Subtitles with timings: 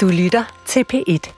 [0.00, 1.32] Du lytter til P1.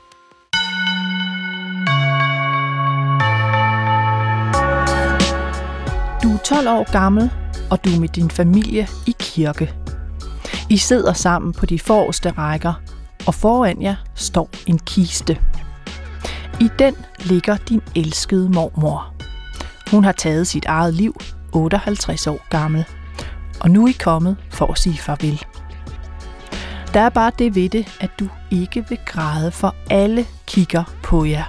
[6.22, 7.30] Du er 12 år gammel,
[7.70, 9.74] og du er med din familie i kirke.
[10.70, 12.74] I sidder sammen på de forreste rækker,
[13.26, 15.38] og foran jer står en kiste.
[16.60, 19.14] I den ligger din elskede mormor.
[19.90, 21.16] Hun har taget sit eget liv,
[21.52, 22.84] 58 år gammel,
[23.60, 25.44] og nu er I kommet for at sige farvel.
[26.94, 31.24] Der er bare det ved det, at du ikke vil græde, for alle kigger på
[31.24, 31.44] jer.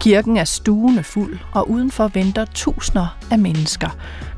[0.00, 3.88] Kirken er stuende fuld, og udenfor venter tusinder af mennesker.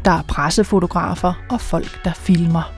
[0.05, 2.73] Der er pressefotografer og folk, der filmer.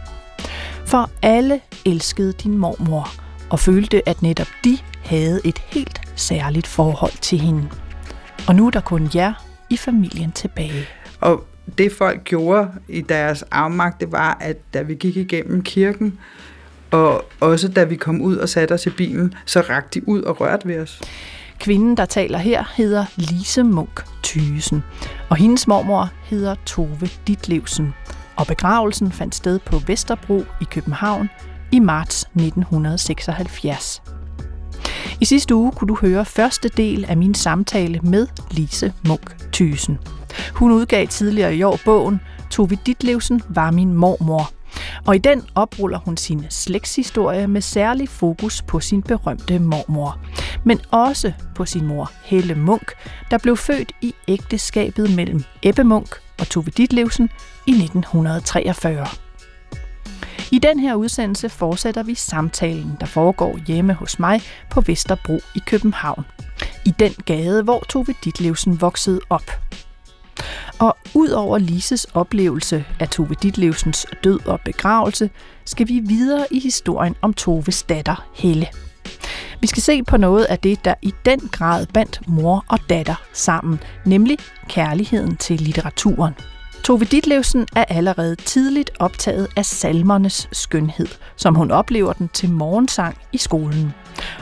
[0.86, 3.08] For alle elskede din mormor,
[3.50, 7.68] og følte, at netop de havde et helt særligt forhold til hende.
[8.48, 9.32] Og nu er der kun jer
[9.70, 10.86] i familien tilbage.
[11.20, 11.44] Og
[11.78, 16.18] det folk gjorde i deres afmagt, det var, at da vi gik igennem kirken,
[16.90, 20.22] og også da vi kom ud og satte os i bilen, så rakte de ud
[20.22, 21.00] og rørte ved os.
[21.60, 24.84] Kvinden, der taler her, hedder Lise Munk Thysen,
[25.28, 27.94] og hendes mormor hedder Tove Ditlevsen.
[28.36, 31.30] Og begravelsen fandt sted på Vesterbro i København
[31.72, 34.02] i marts 1976.
[35.20, 39.98] I sidste uge kunne du høre første del af min samtale med Lise Munk Thysen.
[40.54, 42.20] Hun udgav tidligere i år bogen
[42.50, 44.50] Tove Ditlevsen var min mormor.
[45.06, 50.18] Og i den opruller hun sin slægtshistorie med særlig fokus på sin berømte mormor.
[50.64, 52.92] Men også på sin mor Helle Munk,
[53.30, 56.08] der blev født i ægteskabet mellem Ebbe Munk
[56.40, 57.30] og Tove Ditlevsen
[57.66, 59.06] i 1943.
[60.50, 64.40] I den her udsendelse fortsætter vi samtalen, der foregår hjemme hos mig
[64.70, 66.24] på Vesterbro i København.
[66.86, 69.50] I den gade, hvor Tove Ditlevsen voksede op.
[70.78, 75.30] Og ud over Lises oplevelse af Tove Ditlevsens død og begravelse,
[75.64, 78.66] skal vi videre i historien om Toves datter Helle.
[79.60, 83.14] Vi skal se på noget af det, der i den grad bandt mor og datter
[83.32, 84.38] sammen, nemlig
[84.68, 86.34] kærligheden til litteraturen.
[86.84, 91.06] Tove Ditlevsen er allerede tidligt optaget af salmernes skønhed,
[91.36, 93.94] som hun oplever den til morgensang i skolen.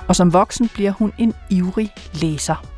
[0.08, 2.71] Og som voksen bliver hun en ivrig læser.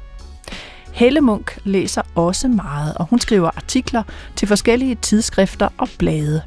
[0.94, 4.02] Helle Munk læser også meget, og hun skriver artikler
[4.36, 6.42] til forskellige tidsskrifter og blade.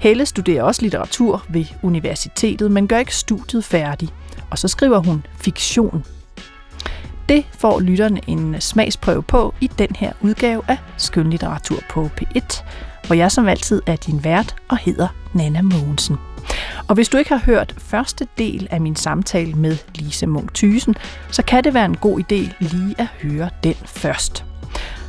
[0.00, 4.08] Helle studerer også litteratur ved universitetet, men gør ikke studiet færdig.
[4.50, 6.04] Og så skriver hun fiktion.
[7.28, 12.64] Det får lytterne en smagsprøve på i den her udgave af Skønlitteratur på P1,
[13.06, 16.16] hvor jeg som altid er din vært og hedder Nana Mogensen.
[16.88, 20.94] Og hvis du ikke har hørt første del af min samtale med Lise Munk Thysen,
[21.30, 24.44] så kan det være en god idé lige at høre den først.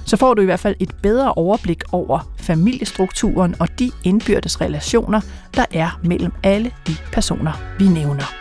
[0.05, 5.21] Så får du i hvert fald et bedre overblik over familiestrukturen og de indbyrdes relationer,
[5.55, 8.33] der er mellem alle de personer, vi nævner.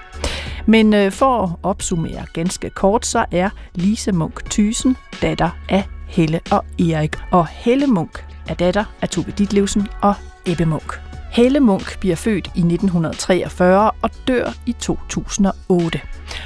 [0.67, 6.41] Men øh, for at opsummere ganske kort, så er Lise Munk Thysen datter af Helle
[6.51, 10.15] og Erik, og Helle Munk er datter af Tove Ditlevsen og
[10.47, 11.06] Ebbe Munk.
[11.37, 16.01] Helle Munk bliver født i 1943 og dør i 2008.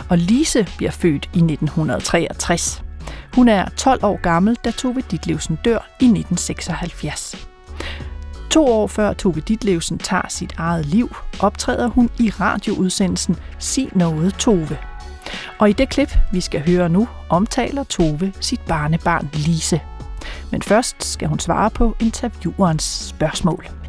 [0.08, 2.84] Og Lise bliver født i 1963.
[3.34, 7.48] Hun er 12 år gammel, da Tove Ditlevsen dør i 1976.
[8.50, 14.34] To år før Tove Ditlevsen tager sit eget liv, optræder hun i radioudsendelsen Sig noget
[14.34, 14.78] Tove.
[15.58, 19.80] Og i det klip, vi skal høre nu, omtaler Tove sit barnebarn Lise.
[20.50, 23.79] Men først skal hun svare på interviewerens spørgsmål.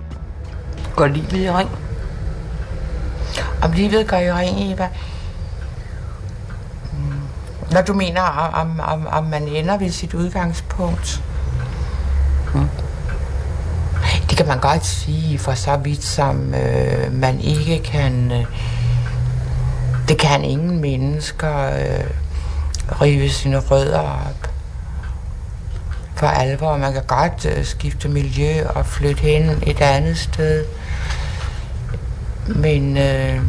[0.96, 1.70] Går livet i ring?
[3.62, 4.88] Om livet går i ring, Eva?
[6.94, 7.22] Mm.
[7.72, 8.22] Når du mener,
[8.54, 11.24] om, om, om man ender ved sit udgangspunkt?
[12.54, 12.70] Mm.
[14.30, 18.32] Det kan man godt sige, for så vidt som øh, man ikke kan...
[18.32, 18.46] Øh,
[20.08, 22.06] det kan ingen mennesker øh,
[23.02, 24.51] rive sine rødder op
[26.22, 26.78] for alvor.
[26.78, 30.66] Man kan godt øh, skifte miljø og flytte hen et andet sted.
[32.48, 33.42] Men øh,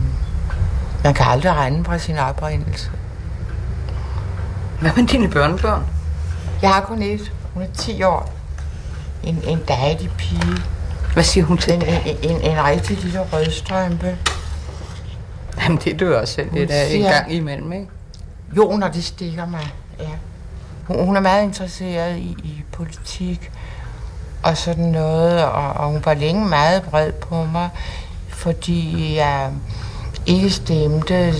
[1.04, 2.90] man kan aldrig regne fra sin oprindelse.
[4.80, 5.86] Hvad med dine børnebørn?
[6.62, 7.32] Jeg har kun et.
[7.54, 8.32] Hun er 10 år.
[9.22, 10.62] En, en dejlig pige.
[11.12, 14.16] Hvad siger hun til En, en, en, en rigtig lille rødstrømpe.
[15.62, 17.86] Jamen, det dør også selv lidt af en gang imellem, ikke?
[18.56, 20.08] Jo, når det stikker mig, ja.
[20.86, 23.50] Hun, hun er meget interesseret i, i politik
[24.42, 27.68] og sådan noget, og, og hun var længe meget bred på mig,
[28.28, 29.50] fordi jeg
[30.26, 31.34] ikke stemte,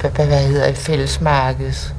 [0.00, 1.94] hvad, hvad, hedder det, fællesmarkeds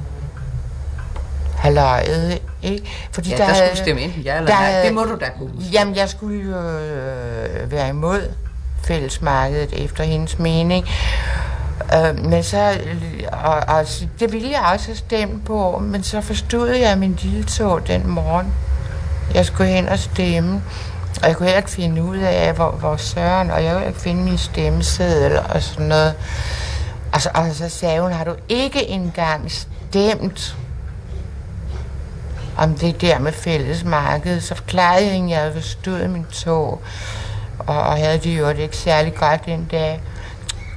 [1.58, 2.90] halvøjet, ikke?
[3.12, 4.84] Fordi Ja, der skulle stemme enten ja eller der nej.
[4.84, 5.52] Det må du da kunne.
[5.74, 8.22] Jamen, jeg skulle jo øh, være imod
[8.84, 10.86] fællesmarkedet efter hendes mening.
[11.94, 12.78] Øh, men så,
[13.31, 13.86] og, og,
[14.20, 18.08] det ville jeg også have stemt på, men så forstod jeg min lille tog den
[18.08, 18.54] morgen.
[19.34, 20.62] Jeg skulle hen og stemme,
[21.22, 24.00] og jeg kunne heller ikke finde ud af, hvor, hvor Søren, og jeg kunne ikke
[24.00, 26.14] finde min stemmeseddel og sådan noget.
[27.14, 30.58] Og så, og så sagde hun, har du ikke engang stemt
[32.58, 34.44] om det der med fællesmarkedet?
[34.44, 36.81] Så forklarede jeg hende, at jeg havde forstået min tog,
[37.60, 40.02] og, og havde det jo ikke særlig godt den dag.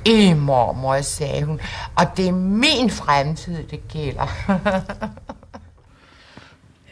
[0.04, 1.60] I mormor, sagde hun,
[1.96, 4.26] og det er min fremtid, det gælder.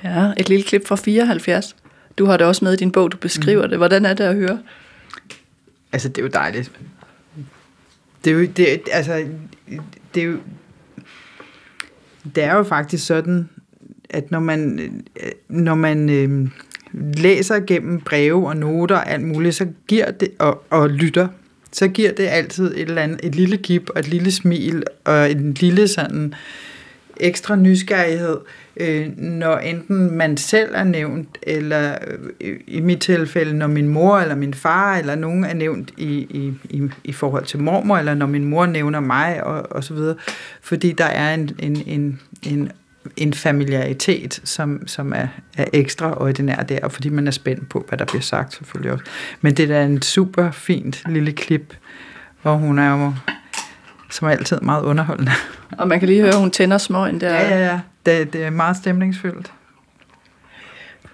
[0.04, 1.76] Ja, et lille klip fra 74.
[2.18, 3.68] Du har det også med i din bog, du beskriver mm.
[3.68, 3.78] det.
[3.78, 4.62] Hvordan er det at høre?
[5.92, 6.72] Altså, det er jo dejligt.
[8.24, 9.26] Det er jo, det, altså,
[10.14, 10.38] det er jo,
[12.34, 13.48] det er jo faktisk sådan,
[14.10, 14.90] at når man,
[15.48, 16.50] når man øh,
[17.14, 21.28] læser gennem breve og noter og alt muligt, så giver det, og, og lytter,
[21.72, 25.30] så giver det altid et eller andet, et lille kip og et lille smil og
[25.30, 26.34] en lille sådan
[27.20, 28.36] ekstra nysgerrighed,
[28.76, 31.98] øh, når enten man selv er nævnt, eller
[32.40, 36.26] øh, i mit tilfælde, når min mor eller min far eller nogen er nævnt i,
[36.30, 39.94] i, i, i forhold til mormor, eller når min mor nævner mig, og, og så
[39.94, 40.16] videre.
[40.60, 42.72] Fordi der er en, en, en, en
[43.16, 45.26] en familiaritet, som, som er,
[45.56, 49.04] er ekstraordinær der, fordi man er spændt på, hvad der bliver sagt selvfølgelig også.
[49.40, 51.76] Men det er da en super fint lille klip,
[52.42, 53.12] og hun er jo
[54.10, 55.32] som altid meget underholdende.
[55.78, 57.34] Og man kan lige høre, at hun tænder smøgen der.
[57.34, 57.80] Ja, ja, ja.
[58.06, 59.52] Det, det er meget stemningsfyldt.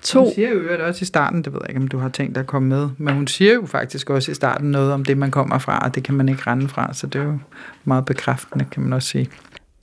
[0.02, 0.24] To.
[0.24, 2.40] Hun siger jo også i starten, det ved jeg ikke, om du har tænkt dig
[2.40, 5.30] at komme med, men hun siger jo faktisk også i starten noget om det, man
[5.30, 7.38] kommer fra, og det kan man ikke rende fra, så det er jo
[7.84, 9.28] meget bekræftende, kan man også sige.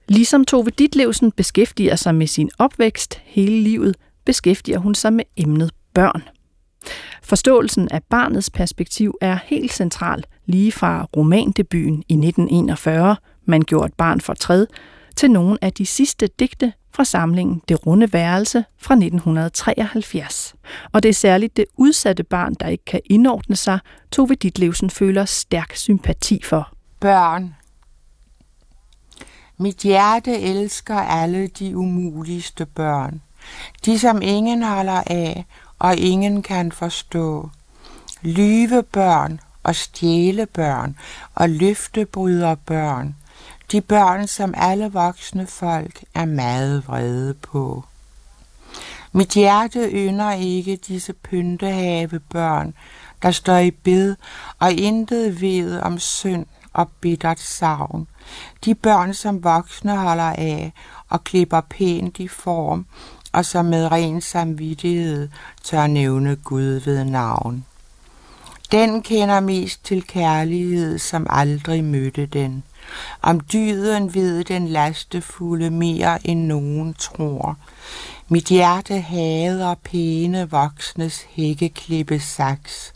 [0.08, 3.96] Ligesom Tove Ditlevsen beskæftiger sig med sin opvækst hele livet,
[4.26, 6.24] beskæftiger hun sig med emnet børn.
[7.24, 13.16] Forståelsen af barnets perspektiv er helt central, lige fra romandebuten i 1941,
[13.46, 14.68] Man gjorde et barn for træd,
[15.16, 20.56] til nogle af de sidste digte fra samlingen Det runde værelse fra 1973.
[20.92, 23.80] Og det er særligt det udsatte barn, der ikke kan indordne sig,
[24.12, 26.70] Tove Ditlevsen føler stærk sympati for.
[27.00, 27.56] Børn.
[29.58, 33.22] Mit hjerte elsker alle de umuligste børn.
[33.86, 35.46] De, som ingen holder af,
[35.80, 37.50] og ingen kan forstå.
[38.22, 40.98] Lyvebørn og stjælebørn
[41.36, 43.16] og løftebryderbørn.
[43.72, 47.84] De børn, som alle voksne folk er meget vrede på.
[49.12, 52.74] Mit hjerte ynder ikke disse pyntehave børn,
[53.22, 54.16] der står i bed
[54.60, 58.08] og intet ved om synd og bittert savn.
[58.66, 60.74] De børn, som voksne holder af
[61.10, 62.86] og klipper pænt i form,
[63.32, 65.30] og som med ren samvittighed
[65.64, 67.66] tør nævne Gud ved navn.
[68.72, 72.64] Den kender mest til kærlighed, som aldrig mødte den.
[73.22, 77.58] Om dyden ved den lastefulde mere end nogen tror.
[78.28, 82.94] Mit hjerte hader pæne voksnes hækkeklippe saks.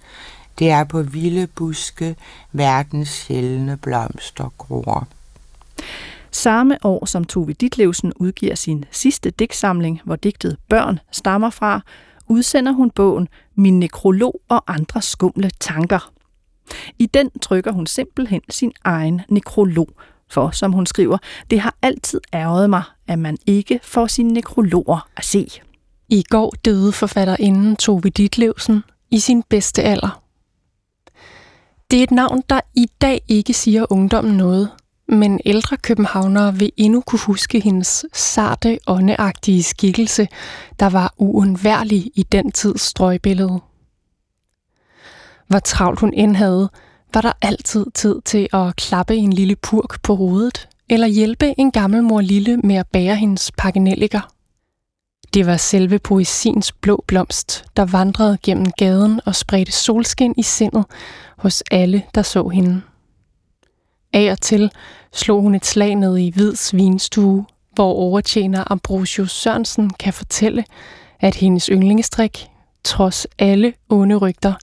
[0.59, 2.15] Det er på vilde buske
[2.51, 5.07] verdens sjældne blomster gror.
[6.31, 11.81] Samme år som Tove Ditlevsen udgiver sin sidste digtsamling, hvor digtet Børn stammer fra,
[12.27, 16.11] udsender hun bogen Min nekrolog og andre skumle tanker.
[16.99, 19.89] I den trykker hun simpelthen sin egen nekrolog,
[20.29, 21.17] for som hun skriver,
[21.51, 25.47] det har altid ærget mig, at man ikke får sine nekrologer at se.
[26.09, 30.26] I går døde forfatterinden Tove Ditlevsen i sin bedste alder.
[31.91, 34.69] Det er et navn, der i dag ikke siger ungdommen noget,
[35.07, 40.27] men ældre københavnere vil endnu kunne huske hendes sarte, åndeagtige skikkelse,
[40.79, 43.59] der var uundværlig i den tids strøgbillede.
[45.47, 46.69] Hvor travlt hun end havde,
[47.13, 51.71] var der altid tid til at klappe en lille purk på hovedet, eller hjælpe en
[51.71, 54.33] gammel mor lille med at bære hendes pakkenelliker.
[55.33, 60.85] Det var selve poesiens blå blomst, der vandrede gennem gaden og spredte solskin i sindet
[61.37, 62.81] hos alle, der så hende.
[64.13, 64.71] Af og til
[65.13, 70.65] slog hun et slag ned i hvid svinstue, hvor overtjener Ambrosius Sørensen kan fortælle,
[71.19, 72.47] at hendes yndlingestrik,
[72.83, 74.53] trods alle onde rygter,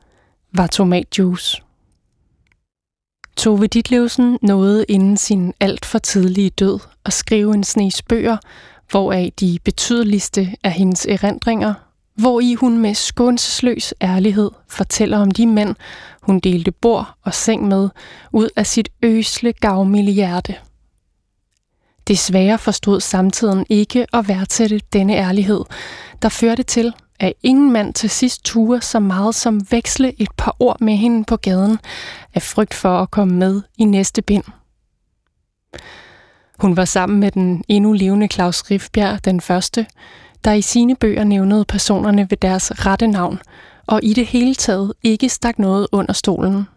[0.52, 1.62] var tomatjuice.
[3.36, 8.36] Tove Ditlevsen nåede inden sin alt for tidlige død at skrive en snes bøger,
[8.90, 11.74] hvoraf de betydeligste af hendes erindringer,
[12.14, 15.76] hvor i hun med skånsløs ærlighed fortæller om de mænd,
[16.20, 17.88] hun delte bord og seng med,
[18.32, 20.54] ud af sit øsle gavmilde hjerte.
[22.08, 25.60] Desværre forstod samtiden ikke at værdsætte denne ærlighed,
[26.22, 30.56] der førte til, at ingen mand til sidst turde så meget som veksle et par
[30.58, 31.78] ord med hende på gaden,
[32.34, 34.44] af frygt for at komme med i næste bind.
[36.58, 39.86] Hun var sammen med den endnu levende Claus Riffbjerg den første,
[40.44, 43.40] der i sine bøger nævnede personerne ved deres rette navn,
[43.86, 46.68] og i det hele taget ikke stak noget under stolen.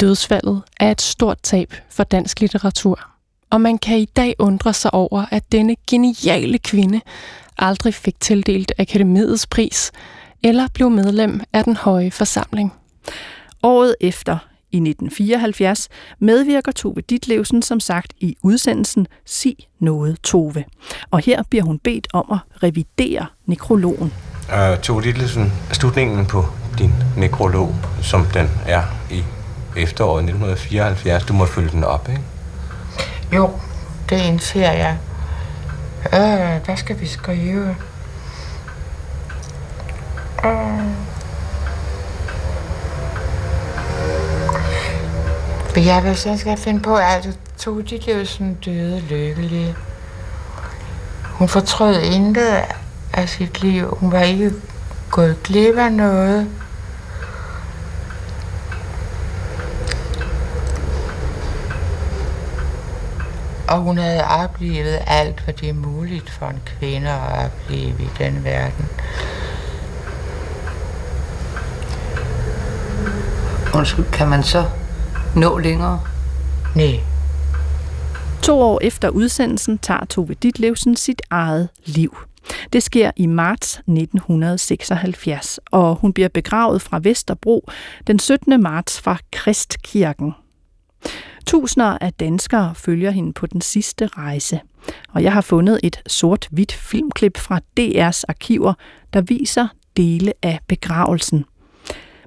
[0.00, 3.00] Dødsfaldet er et stort tab for dansk litteratur,
[3.50, 7.00] og man kan i dag undre sig over, at denne geniale kvinde
[7.58, 9.92] aldrig fik tildelt Akademiets pris
[10.42, 12.72] eller blev medlem af den høje forsamling.
[13.62, 14.38] Året efter,
[14.72, 20.64] i 1974, medvirker Tove Ditlevsen som sagt i udsendelsen Sig noget, Tove.
[21.10, 24.12] Og her bliver hun bedt om at revidere nekrologen.
[24.48, 26.44] Uh, Tove Ditlevsen, slutningen på
[26.78, 29.24] din nekrolog, som den er i
[29.76, 32.22] efteråret 1974, du må følge den op, ikke?
[33.32, 33.50] Jo,
[34.10, 34.96] det indser jeg.
[36.04, 37.76] Øh, hvad skal vi skrive?
[40.44, 41.09] Øh.
[45.76, 47.84] Jeg vil så skal finde på, at Tove
[48.26, 49.74] sådan døde lykkelig.
[51.24, 52.62] Hun fortrød intet
[53.12, 53.96] af sit liv.
[54.00, 54.52] Hun var ikke
[55.10, 56.48] gået glip af noget.
[63.68, 68.08] Og hun havde oplevet alt, hvad det er muligt for en kvinde at opleve i
[68.18, 68.88] den verden.
[73.74, 74.64] Undskyld, kan man så
[75.36, 76.00] nå længere?
[76.76, 77.00] Nej,
[78.42, 82.16] To år efter udsendelsen tager Tove Ditlevsen sit eget liv.
[82.72, 87.68] Det sker i marts 1976, og hun bliver begravet fra Vesterbro
[88.06, 88.62] den 17.
[88.62, 90.32] marts fra Kristkirken.
[91.46, 94.60] Tusinder af danskere følger hende på den sidste rejse,
[95.14, 98.74] og jeg har fundet et sort-hvidt filmklip fra DR's arkiver,
[99.12, 101.44] der viser dele af begravelsen.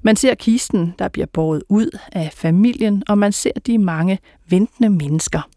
[0.05, 4.19] Man ser kisten, der bliver båret ud af familien, og man ser de mange
[4.49, 5.49] ventende mennesker.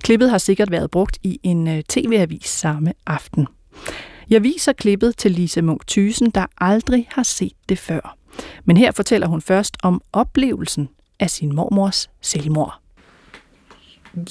[0.00, 3.46] Klippet har sikkert været brugt i en øh, tv-avis samme aften.
[4.30, 8.16] Jeg viser klippet til Lise Munk Thysen, der aldrig har set det før.
[8.64, 10.88] Men her fortæller hun først om oplevelsen
[11.20, 12.80] af sin mormors selvmord.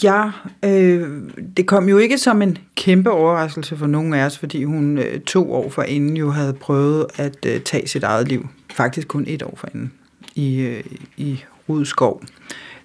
[0.04, 0.32] Ja,
[0.66, 1.22] øh,
[1.58, 5.22] det kom jo ikke som en kæmpe overraskelse for nogen af os, fordi hun øh,
[5.22, 8.48] to år forinden jo havde prøvet at øh, tage sit eget liv.
[8.76, 9.92] Faktisk kun et år forinden
[10.36, 10.84] i, øh,
[11.18, 12.24] i Rudskov.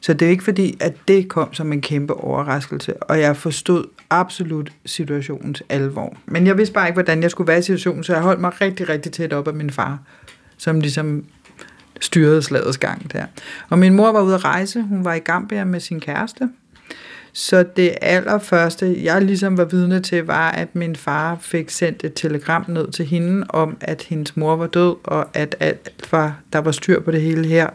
[0.00, 3.84] Så det er ikke fordi, at det kom som en kæmpe overraskelse, og jeg forstod
[4.10, 6.16] absolut situationens alvor.
[6.26, 8.60] Men jeg vidste bare ikke, hvordan jeg skulle være i situationen, så jeg holdt mig
[8.60, 9.98] rigtig, rigtig tæt op af min far,
[10.56, 11.24] som ligesom
[12.00, 13.26] styrede slagets gang der.
[13.68, 16.48] Og min mor var ude at rejse, hun var i Gambia med sin kæreste,
[17.32, 22.14] så det allerførste, jeg ligesom var vidne til, var, at min far fik sendt et
[22.14, 26.58] telegram ned til hende om, at hendes mor var død, og at alt var, der
[26.58, 27.68] var styr på det hele her,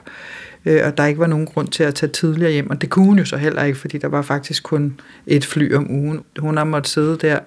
[0.65, 2.69] øh, og der ikke var nogen grund til at tage tidligere hjem.
[2.69, 5.73] Og det kunne hun jo så heller ikke, fordi der var faktisk kun et fly
[5.73, 6.21] om ugen.
[6.39, 7.39] Hun har måttet sidde der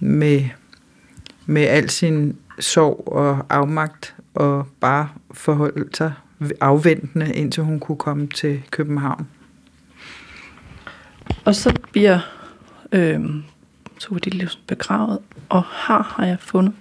[0.00, 0.44] med,
[1.46, 6.12] med al sin sorg og afmagt, og bare forholde sig
[6.60, 9.26] afventende, indtil hun kunne komme til København.
[11.44, 12.18] Og så bliver
[12.92, 13.20] øh,
[14.00, 15.18] Tove Ditlevsen begravet,
[15.48, 16.72] og her har jeg fundet,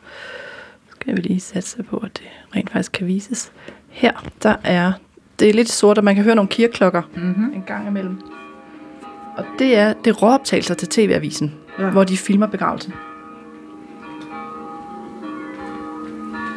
[0.91, 3.51] skal vi lige satse på, at det rent faktisk kan vises.
[3.89, 4.11] Her,
[4.43, 4.91] der er,
[5.39, 7.53] det er lidt sort, og man kan høre nogle kirkeklokker Mm-hmm.
[7.53, 8.21] en gang imellem.
[9.37, 11.89] Og det er, det er råoptagelser til TV-avisen, Ja.
[11.89, 12.93] hvor de filmer begravelsen.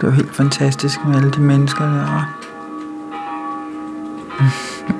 [0.00, 2.36] Det var helt fantastisk med alle de mennesker der.
[4.38, 4.94] Det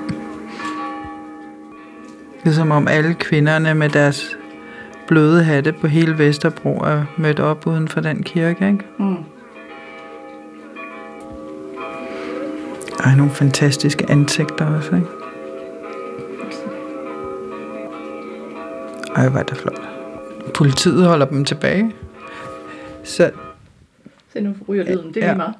[2.49, 4.37] er som om alle kvinderne med deres
[5.07, 8.85] bløde hatte på hele Vesterbro er mødt op uden for den kirke, ikke?
[8.99, 9.15] Mm.
[13.03, 15.07] Ej, nogle fantastiske ansigter også, ikke?
[19.15, 19.81] Ej, hvor er det flot.
[20.53, 21.91] Politiet holder dem tilbage.
[23.03, 23.31] Så
[24.33, 25.13] Se, nu ryger lyden.
[25.13, 25.35] Det er Ja.
[25.35, 25.53] meget.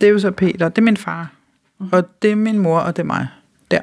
[0.00, 1.30] det er jo så Peter, det er min far.
[1.92, 3.26] Og det er min mor, og det er mig.
[3.70, 3.80] Der.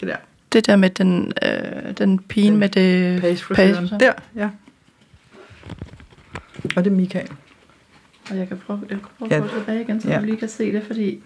[0.00, 0.16] Det der.
[0.52, 3.20] Det der med den, øh, den pige med det...
[3.20, 4.00] Pagefrisøren.
[4.00, 4.50] Der, ja.
[6.76, 7.28] Og det er Michael.
[8.30, 9.36] Og jeg kan prøve, jeg kan prøve Ja.
[9.36, 10.18] at gå tilbage igen, så Ja.
[10.20, 11.20] du lige kan se det, fordi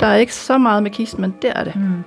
[0.00, 1.76] der er ikke så meget med kisten, men der er det.
[1.76, 2.02] Mm.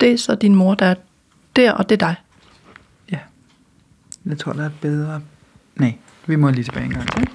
[0.00, 0.94] Det er så din mor, der er
[1.56, 2.14] der, og det er dig.
[4.26, 5.20] Jeg tror, der er et bedre...
[5.76, 5.94] Nej,
[6.26, 7.28] vi må lige tilbage en gang til.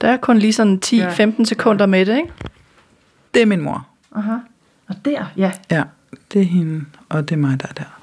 [0.00, 2.32] Der er kun lige sådan 10-15 sekunder med det, ikke?
[3.34, 3.86] Det er min mor.
[4.14, 4.32] Aha.
[4.88, 5.52] Og der, ja.
[5.70, 5.84] Ja,
[6.32, 8.00] det er hende, og det er mig, der er der.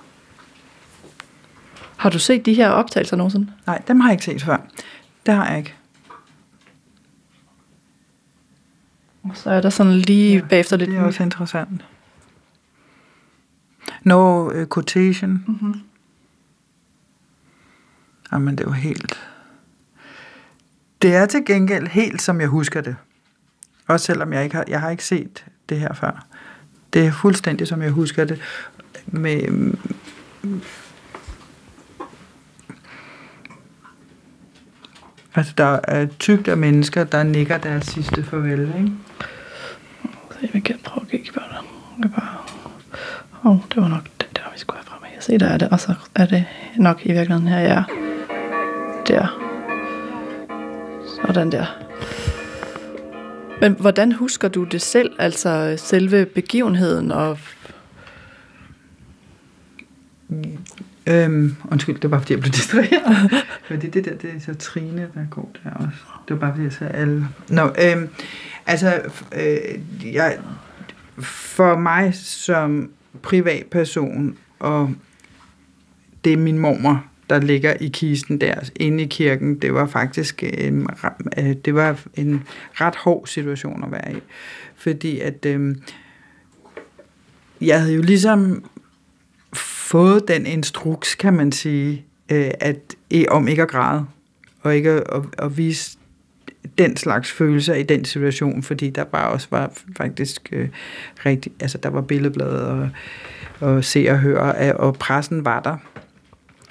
[1.98, 3.52] Har du set de her optagelser nogensinde?
[3.66, 4.58] Nej, dem har jeg ikke set før.
[5.26, 5.76] Det har jeg ikke.
[9.24, 10.90] Og så er der sådan lige ja, bagefter lidt...
[10.90, 11.86] Det er også interessant.
[14.04, 15.44] No uh, quotation.
[15.48, 15.82] Mm-hmm.
[18.32, 19.30] Jamen, det var helt...
[21.02, 22.96] Det er til gengæld helt, som jeg husker det.
[23.88, 26.26] Også selvom jeg ikke har, jeg har ikke set det her før.
[26.94, 28.42] Det er fuldstændig, som jeg husker det.
[29.06, 29.74] Med,
[35.36, 38.92] altså, der er tygt af mennesker, der nikker deres sidste farvel, ikke?
[40.32, 41.58] Så jeg kan prøve at kigge på det.
[42.04, 42.38] Jeg bare...
[43.46, 45.00] Åh, oh, det var nok den der, vi skulle have frem.
[45.16, 45.70] Jeg se, der er det.
[45.70, 46.46] Og så er det
[46.78, 47.84] nok i virkeligheden her, ja.
[49.08, 49.28] Der.
[51.26, 51.66] Sådan der.
[53.62, 57.40] Men hvordan husker du det selv, altså selve begivenheden og...
[61.08, 63.32] Øhm, undskyld, det var bare fordi, jeg blev distraheret.
[63.68, 65.98] fordi det der, det er så Trine, der går der også.
[66.28, 67.28] Det var bare fordi, jeg sagde alle.
[67.50, 68.10] Nå, øhm,
[68.66, 69.02] altså,
[69.36, 70.38] øh, jeg,
[71.22, 72.92] for mig som
[73.22, 74.94] privatperson, og
[76.24, 80.44] det er min mormor, der ligger i kisten der inde i kirken, det var faktisk
[80.44, 80.88] en,
[81.38, 84.20] øh, det var en ret hård situation at være i.
[84.76, 85.76] Fordi at øh,
[87.62, 88.64] jeg havde jo ligesom
[89.54, 92.96] fået den instruks, kan man sige, øh, at
[93.28, 94.06] om ikke at græde,
[94.62, 95.98] og ikke at, at, at vise
[96.78, 100.70] den slags følelser i den situation, fordi der bare også var faktisk øh,
[101.26, 102.90] rigtig, altså der var billedbladet og,
[103.60, 105.78] og se og høre, og pressen var der.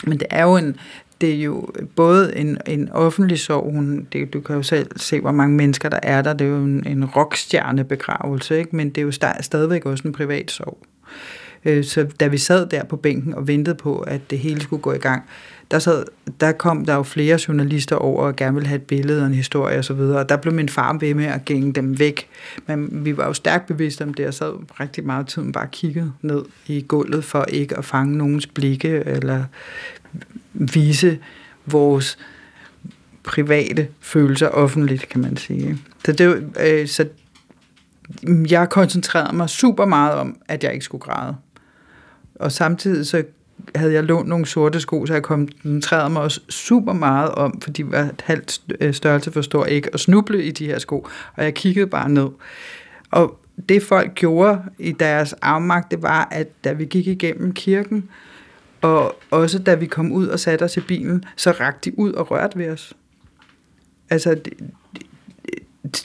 [0.06, 0.76] Men det er jo en,
[1.20, 5.20] det er jo både en, en offentlig sorg, hun, det, du kan jo selv se,
[5.20, 8.76] hvor mange mennesker der er der, det er jo en, en rockstjernebegravelse, ikke?
[8.76, 10.78] men det er jo stadigvæk også en privat sorg.
[11.64, 14.82] Øh, så da vi sad der på bænken og ventede på, at det hele skulle
[14.82, 15.22] gå i gang,
[15.70, 16.04] der, sad,
[16.40, 19.34] der kom der jo flere journalister over og gerne ville have et billede og en
[19.34, 22.28] historie osv., og, og der blev min far ved med at gænge dem væk.
[22.66, 26.12] Men vi var jo stærkt bevidste om det, og sad rigtig meget tid bare kigget
[26.22, 29.44] ned i gulvet for ikke at fange nogens blikke eller
[30.52, 31.18] vise
[31.66, 32.18] vores
[33.22, 35.78] private følelser offentligt, kan man sige.
[36.04, 37.08] Så, det, øh, så
[38.50, 41.36] jeg koncentrerede mig super meget om, at jeg ikke skulle græde.
[42.42, 43.22] Og samtidig så
[43.74, 47.82] havde jeg lånt nogle sorte sko, så jeg koncentrerede mig også super meget om, fordi
[47.82, 51.08] de var et halvt øh, størrelse for stor ikke at snuble i de her sko,
[51.36, 52.28] og jeg kiggede bare ned.
[53.10, 58.08] Og det folk gjorde i deres afmagt, det var, at da vi gik igennem kirken,
[58.80, 62.12] og også da vi kom ud og satte os i bilen, så rakte de ud
[62.12, 62.94] og rørte ved os.
[64.10, 64.36] Altså,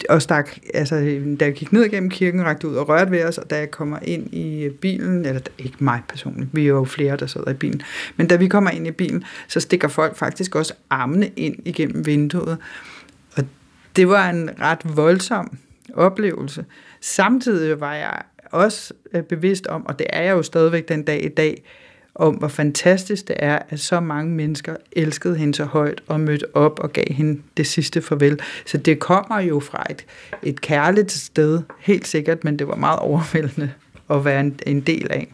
[0.10, 0.96] og stak, altså,
[1.40, 3.72] da jeg gik ned igennem kirken, rakte ud og rørte ved os, og da jeg
[3.72, 7.54] kommer ind i bilen, eller ikke mig personligt, vi er jo flere, der sidder i
[7.54, 7.82] bilen,
[8.16, 12.06] men da vi kommer ind i bilen, så stikker folk faktisk også armene ind igennem
[12.06, 12.58] vinduet.
[13.38, 13.44] Og
[13.96, 15.58] det var en ret voldsom
[15.94, 16.66] oplevelse.
[17.02, 21.26] Samtidig var jeg også øh, bevidst om, og det er jeg jo stadigvæk den dag
[21.26, 21.64] i dag,
[22.18, 26.56] om hvor fantastisk det er, at så mange mennesker elskede hende så højt og mødte
[26.56, 28.40] op og gav hende det sidste farvel.
[28.66, 30.06] Så det kommer jo fra et,
[30.44, 33.72] et kærligt sted, helt sikkert, men det var meget overvældende
[34.10, 35.34] at være en, en del af.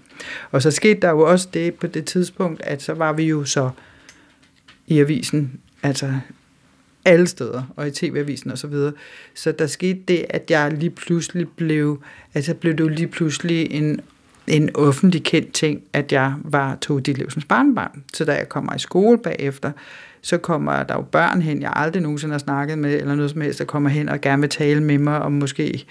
[0.51, 3.45] Og så skete der jo også det på det tidspunkt, at så var vi jo
[3.45, 3.69] så
[4.87, 6.13] i avisen, altså
[7.05, 8.93] alle steder, og i tv-avisen og så videre.
[9.33, 12.01] Så der skete det, at jeg lige pludselig blev,
[12.33, 13.99] altså blev det jo lige pludselig en
[14.47, 18.03] en offentlig kendt ting, at jeg var Tove Ditlevsens barnbarn.
[18.13, 19.71] Så da jeg kommer i skole bagefter,
[20.21, 23.41] så kommer der jo børn hen, jeg aldrig nogensinde har snakket med, eller noget som
[23.41, 25.85] helst, der kommer hen og gerne vil tale med mig, og måske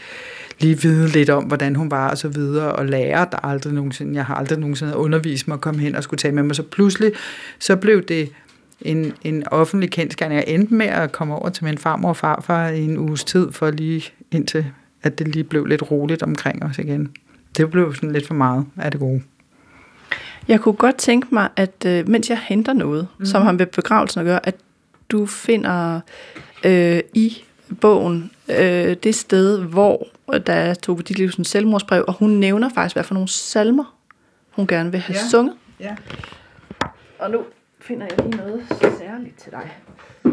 [0.61, 4.15] lige vide lidt om, hvordan hun var, og så videre, og lære, der aldrig nogensinde,
[4.15, 6.57] jeg har aldrig nogensinde undervist mig at komme hen og skulle tale med mig.
[6.57, 7.13] Så pludselig,
[7.59, 8.33] så blev det
[8.81, 10.37] en, en offentlig kendskærning.
[10.37, 13.53] Jeg endte med at komme over til min farmor og farfar i en uges tid,
[13.53, 14.67] for lige indtil,
[15.03, 17.11] at det lige blev lidt roligt omkring os igen
[17.57, 19.23] det blev sådan lidt for meget af det gode.
[20.49, 23.27] Jeg kunne godt tænke mig, at øh, mens jeg henter noget, mm.
[23.27, 24.55] som har med begravelsen at gøre, at
[25.09, 26.01] du finder
[26.65, 27.45] øh, i
[27.81, 30.07] bogen øh, det sted, hvor
[30.47, 33.97] der er Tove Ditlevsens selvmordsbrev, og hun nævner faktisk, hvad for nogle salmer,
[34.51, 35.29] hun gerne vil have ja.
[35.29, 35.55] sunget.
[35.81, 35.97] Ja.
[37.19, 37.45] Og nu
[37.81, 38.63] finder jeg lige noget
[38.99, 39.71] særligt til dig,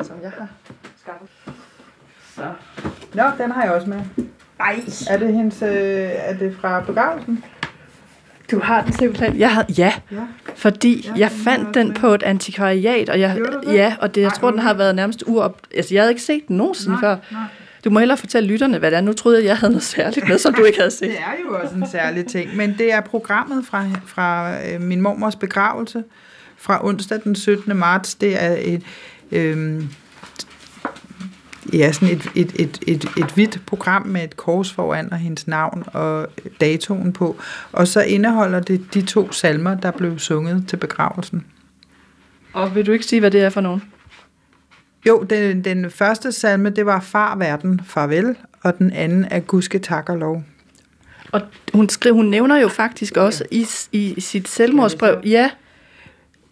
[0.03, 0.47] som jeg har
[0.97, 1.29] skaffet.
[2.35, 2.53] Så.
[3.13, 4.28] Nå, den har jeg også med.
[4.59, 4.83] Nej.
[5.09, 5.69] Er det, hendes, øh,
[6.13, 7.43] er det fra begravelsen?
[8.51, 9.39] Du har den simpelthen.
[9.39, 10.17] Jeg havde, ja, ja,
[10.55, 14.51] fordi ja, jeg fandt den på et antikvariat, og jeg, ja, og det, jeg tror,
[14.51, 15.61] den har været nærmest uop...
[15.75, 17.17] Altså, jeg havde ikke set den nogensinde nej, før.
[17.31, 17.41] Nej.
[17.83, 19.01] Du må hellere fortælle lytterne, hvad det er.
[19.01, 21.01] Nu troede jeg, jeg havde noget særligt med, som du ikke havde set.
[21.09, 25.01] det er jo også en særlig ting, men det er programmet fra, fra øh, min
[25.01, 26.03] mormors begravelse
[26.57, 27.77] fra onsdag den 17.
[27.77, 28.15] marts.
[28.15, 28.83] Det er et...
[29.31, 29.83] Øh,
[31.73, 35.47] ja, sådan et, et, et, et, et hvidt program med et kors foran og hendes
[35.47, 36.27] navn og
[36.61, 37.37] datoen på.
[37.71, 41.45] Og så indeholder det de to salmer, der blev sunget til begravelsen.
[42.53, 43.83] Og vil du ikke sige, hvad det er for nogen?
[45.07, 49.79] Jo, den, den første salme, det var Far verden, farvel, og den anden er Gudske
[49.79, 50.43] tak og lov.
[51.31, 51.41] Og
[51.73, 55.51] hun, skriver, hun nævner jo faktisk også i, i sit selvmordsbrev, ja.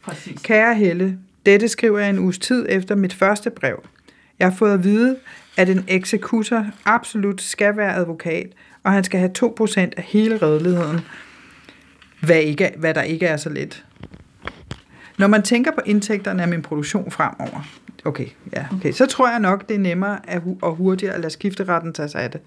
[0.03, 0.41] Præcis.
[0.41, 3.83] Kære Helle, dette skriver jeg en uges tid efter mit første brev.
[4.39, 5.17] Jeg har fået at vide,
[5.57, 8.47] at en eksekutor absolut skal være advokat,
[8.83, 10.99] og han skal have 2% af hele redeligheden,
[12.21, 13.85] hvad, ikke, hvad der ikke er så let.
[15.17, 17.67] Når man tænker på indtægterne af min produktion fremover,
[18.05, 21.33] okay, ja, okay, så tror jeg nok, det er nemmere at, og hurtigere at lade
[21.33, 22.41] skifteretten tage sig af det.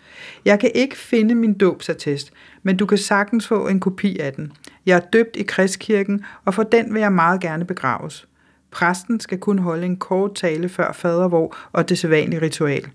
[0.45, 4.53] Jeg kan ikke finde min dåbsattest, men du kan sagtens få en kopi af den.
[4.87, 8.29] Jeg er døbt i Kristkirken, og for den vil jeg meget gerne begraves.
[8.71, 12.91] Præsten skal kun holde en kort tale før fadervor og det sædvanlige ritual.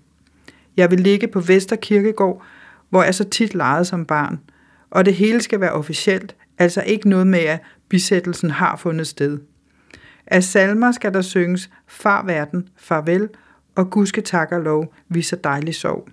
[0.76, 2.42] Jeg vil ligge på Vester Kirkegård,
[2.90, 4.40] hvor jeg så tit legede som barn,
[4.90, 9.38] og det hele skal være officielt, altså ikke noget med, at bisættelsen har fundet sted.
[10.26, 13.28] Af salmer skal der synges Far verden, farvel
[13.74, 16.08] og Gudske tak og lov, vi så dejlig sov,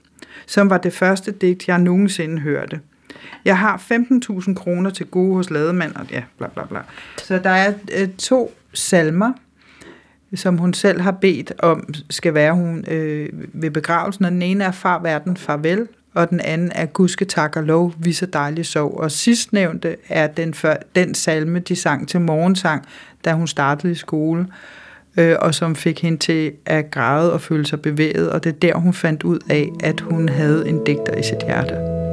[0.45, 2.79] som var det første digt, jeg nogensinde hørte.
[3.45, 6.79] Jeg har 15.000 kroner til gode hos lademand, og ja, bla bla bla.
[7.17, 9.33] Så der er øh, to salmer,
[10.35, 14.25] som hun selv har bedt om, skal være hun øh, ved begravelsen.
[14.25, 17.93] Og den ene er Far verden, farvel, og den anden er Gudske tak og lov,
[17.97, 18.97] vi så dejligt sov.
[18.97, 22.85] Og sidstnævnte er den, før, den salme, de sang til morgensang,
[23.25, 24.47] da hun startede i skole,
[25.17, 28.59] øh, og som fik hende til at græde og føle sig bevæget, og det er
[28.59, 32.12] der, hun fandt ud af, at hun havde en digter i sit hjerte.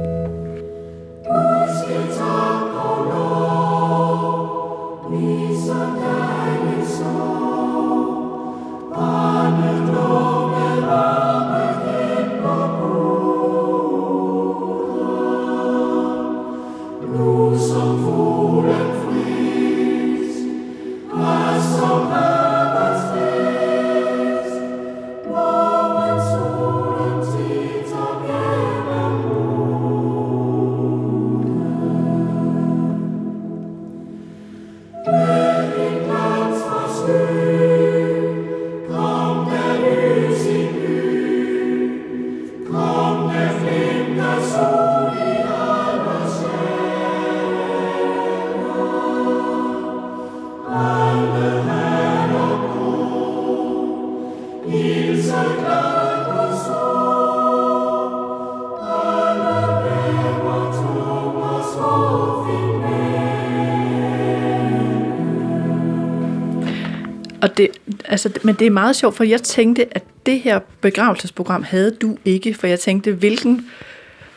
[68.11, 72.17] Altså, men det er meget sjovt, for jeg tænkte, at det her begravelsesprogram havde du
[72.25, 73.65] ikke, for jeg tænkte, hvilken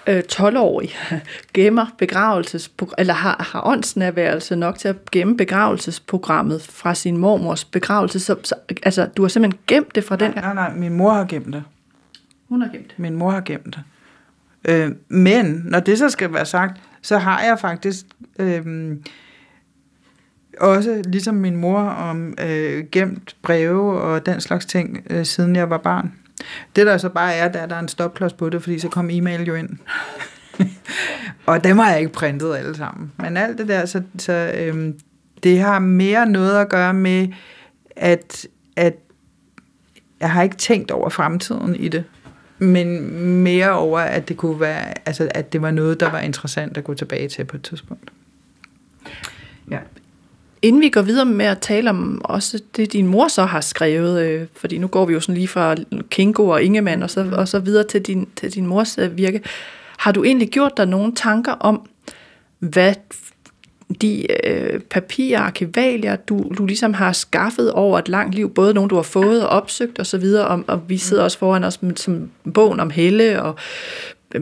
[0.07, 0.91] øh, 12-årig
[1.55, 8.21] gemmer begravelsesprogram, eller har, har åndsnærværelse nok til at gemme begravelsesprogrammet fra sin mormors begravelse.
[8.21, 11.13] Så, så, altså, du har simpelthen gemt det fra den Nej, nej, nej, min mor
[11.13, 11.65] har gemt det.
[12.49, 12.99] Hun har gemt det.
[12.99, 13.83] Min mor har gemt det.
[14.69, 18.07] Øh, men når det så skal være sagt, så har jeg faktisk
[18.39, 18.97] øh,
[20.61, 25.71] også, ligesom min mor, om øh, gemt breve og den slags ting, øh, siden jeg
[25.71, 26.13] var barn.
[26.77, 29.11] Det der så bare er, der er der en stopklods på det, fordi så kom
[29.11, 29.69] e-mail jo ind.
[31.47, 33.13] og dem har jeg ikke printet alle sammen.
[33.19, 34.95] Men alt det der, så, så øh,
[35.43, 37.29] det har mere noget at gøre med,
[37.97, 38.95] at, at
[40.21, 42.05] jeg har ikke tænkt over fremtiden i det
[42.59, 46.77] men mere over, at det kunne være, altså, at det var noget, der var interessant
[46.77, 48.11] at gå tilbage til på et tidspunkt.
[50.65, 54.23] Inden vi går videre med at tale om også det, din mor så har skrevet,
[54.23, 55.75] øh, fordi nu går vi jo sådan lige fra
[56.11, 59.41] Kingo og Ingemann og så, og så videre til din, til din mors øh, virke.
[59.99, 61.89] Har du egentlig gjort dig nogle tanker om,
[62.59, 62.95] hvad
[64.01, 68.91] de øh, papirer, arkivalier, du, du ligesom har skaffet over et langt liv, både nogle,
[68.91, 71.97] du har fået og opsøgt osv., og, og, og vi sidder også foran os med,
[71.97, 73.57] som bogen om Helle og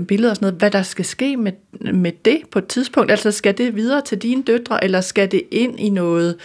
[0.08, 1.52] billeder og sådan noget, hvad der skal ske med,
[1.92, 3.10] med det på et tidspunkt.
[3.10, 6.36] Altså skal det videre til dine døtre, eller skal det ind i noget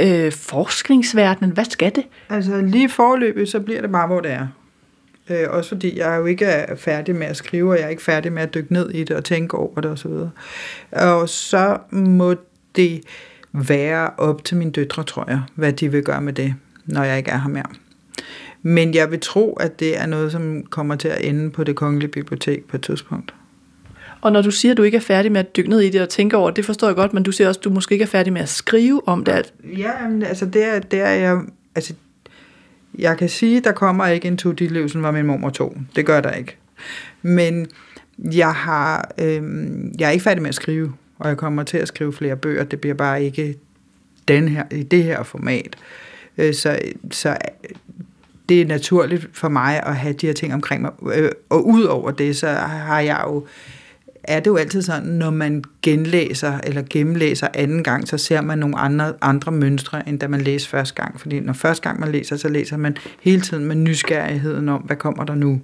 [0.00, 1.50] øh, forskningsverden?
[1.50, 2.04] Hvad skal det?
[2.28, 4.46] Altså lige forløbet, så bliver det bare, hvor det er.
[5.30, 8.02] Øh, også fordi jeg jo ikke er færdig med at skrive, og jeg er ikke
[8.02, 10.10] færdig med at dykke ned i det og tænke over det osv.
[10.10, 10.30] Og,
[10.92, 12.34] og så må
[12.76, 13.00] det
[13.52, 17.18] være op til mine døtre, tror jeg, hvad de vil gøre med det, når jeg
[17.18, 17.89] ikke er her mere.
[18.62, 21.76] Men jeg vil tro, at det er noget, som kommer til at ende på det
[21.76, 23.34] kongelige bibliotek på et tidspunkt.
[24.20, 26.00] Og når du siger, at du ikke er færdig med at dykke ned i det
[26.00, 27.92] og tænke over det, det forstår jeg godt, men du siger også, at du måske
[27.92, 29.52] ikke er færdig med at skrive om det.
[29.76, 29.92] Ja,
[30.24, 31.40] altså det er, det er jeg,
[31.74, 31.94] altså
[32.98, 35.76] Jeg kan sige, der kommer ikke en to liv, som var min mormor to.
[35.96, 36.56] Det gør der ikke.
[37.22, 37.66] Men
[38.18, 39.42] jeg har, øh,
[39.98, 42.64] jeg er ikke færdig med at skrive, og jeg kommer til at skrive flere bøger.
[42.64, 43.54] Det bliver bare ikke
[44.28, 45.76] den her, i det her format.
[46.38, 46.78] Øh, så,
[47.10, 47.36] så
[48.50, 50.92] det er naturligt for mig at have de her ting omkring mig.
[51.14, 53.46] Øh, og ud over det, så har jeg jo
[54.24, 58.58] er det jo altid sådan, når man genlæser eller gennemlæser anden gang, så ser man
[58.58, 61.20] nogle andre, andre mønstre, end da man læser første gang.
[61.20, 64.96] Fordi når første gang man læser, så læser man hele tiden med nysgerrigheden om, hvad
[64.96, 65.60] kommer der nu?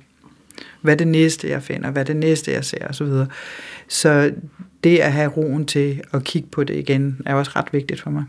[0.80, 1.90] Hvad er det næste, jeg finder?
[1.90, 2.88] Hvad er det næste, jeg ser?
[2.88, 3.26] Og så, videre.
[3.88, 4.32] så
[4.84, 8.10] det at have roen til at kigge på det igen, er også ret vigtigt for
[8.10, 8.24] mig.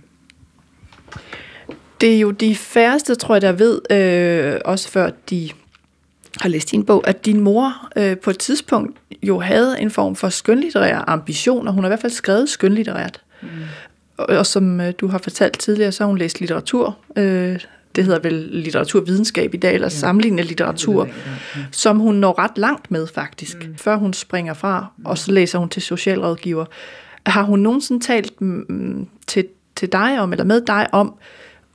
[2.02, 5.50] Det er jo de færreste, tror jeg, der ved, øh, også før de
[6.42, 10.16] har læst din bog, at din mor øh, på et tidspunkt jo havde en form
[10.16, 13.22] for skønlitterær ambition, og hun har i hvert fald skrevet skønlitterært.
[13.42, 13.48] Mm.
[14.18, 16.98] Og, og som øh, du har fortalt tidligere, så har hun læst litteratur.
[17.16, 17.60] Øh,
[17.96, 19.90] det hedder vel litteraturvidenskab i dag, eller ja.
[19.90, 21.12] sammenlignende litteratur, ja,
[21.56, 21.62] ja.
[21.72, 23.76] som hun når ret langt med faktisk, mm.
[23.78, 26.66] før hun springer fra, og så læser hun til socialrådgiver.
[27.26, 31.14] Har hun nogensinde talt mm, til, til dig om, eller med dig om,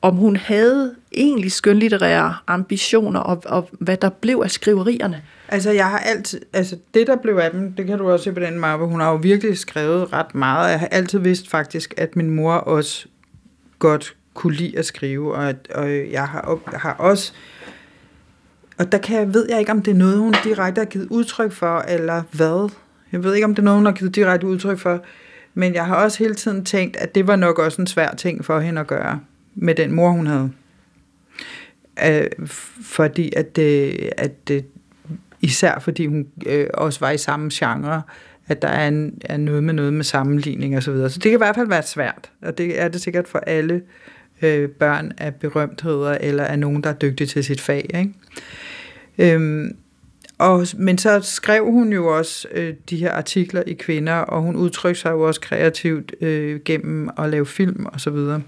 [0.03, 5.23] om hun havde egentlig skønlitterære ambitioner, og, og hvad der blev af skriverierne?
[5.49, 8.33] Altså, jeg har altid, altså det der blev af dem, det kan du også se
[8.33, 10.71] på den mappe, hun har jo virkelig skrevet ret meget.
[10.71, 13.07] Jeg har altid vidst faktisk, at min mor også
[13.79, 17.33] godt kunne lide at skrive, og, og jeg har, har også,
[18.79, 21.09] og der kan jeg, ved jeg ikke, om det er noget, hun direkte har givet
[21.11, 22.71] udtryk for, eller hvad.
[23.13, 25.03] Jeg ved ikke, om det er noget, hun har givet direkte udtryk for,
[25.55, 28.45] men jeg har også hele tiden tænkt, at det var nok også en svær ting
[28.45, 29.21] for hende at gøre
[29.55, 30.51] med den mor, hun havde.
[32.07, 32.47] Øh,
[32.83, 34.63] fordi at, øh, at øh,
[35.41, 38.03] især fordi hun øh, også var i samme genre,
[38.47, 41.11] at der er, en, er noget med noget med sammenligning og så videre.
[41.11, 43.83] Så det kan i hvert fald være svært, og det er det sikkert for alle
[44.43, 47.91] øh, børn af berømtheder, eller af nogen, der er dygtige til sit fag.
[47.95, 49.35] Ikke?
[49.35, 49.77] Øhm,
[50.39, 54.57] og, men så skrev hun jo også øh, de her artikler i Kvinder, og hun
[54.57, 58.43] udtrykte sig jo også kreativt øh, gennem at lave film og så videre.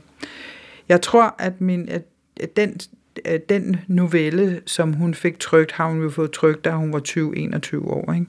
[0.89, 2.03] Jeg tror, at, min, at,
[2.41, 2.81] at den,
[3.25, 7.01] at den novelle, som hun fik trygt, har hun jo fået trygt, da hun var
[7.09, 8.13] 20-21 år.
[8.13, 8.27] Ikke?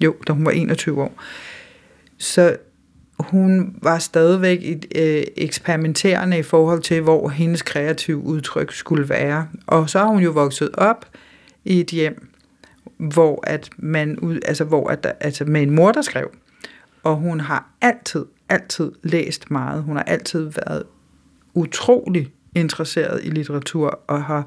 [0.00, 1.12] Jo, da hun var 21 år.
[2.18, 2.56] Så
[3.18, 9.48] hun var stadigvæk et, øh, eksperimenterende i forhold til, hvor hendes kreative udtryk skulle være.
[9.66, 11.06] Og så har hun jo vokset op
[11.64, 12.28] i et hjem,
[12.96, 16.30] hvor at man ud, altså hvor at der, altså med en mor, der skrev.
[17.02, 19.82] Og hun har altid, altid læst meget.
[19.82, 20.82] Hun har altid været
[21.54, 24.46] utrolig interesseret i litteratur og har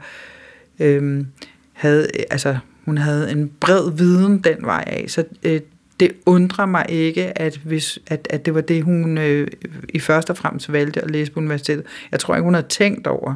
[0.80, 1.28] øhm,
[1.74, 5.06] havde, altså, hun havde en bred viden den vej af.
[5.08, 5.62] Så øh,
[6.00, 9.48] det undrer mig ikke, at, hvis, at, at det var det, hun øh,
[9.90, 11.86] i første og fremmest valgte at læse på universitetet.
[12.12, 13.36] Jeg tror ikke, hun havde tænkt over,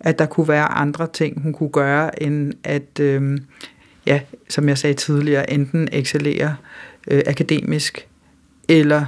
[0.00, 3.38] at der kunne være andre ting, hun kunne gøre, end at, øh,
[4.06, 6.56] ja, som jeg sagde tidligere, enten excellere
[7.10, 8.08] øh, akademisk,
[8.68, 9.06] eller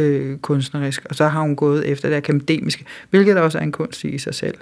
[0.00, 1.04] øh, kunstnerisk.
[1.04, 4.34] Og så har hun gået efter det akademiske, hvilket også er en kunst i sig
[4.34, 4.54] selv.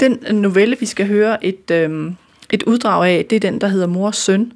[0.00, 2.12] Den novelle, vi skal høre et, øh,
[2.50, 4.52] et uddrag af, det er den, der hedder Mors Søn.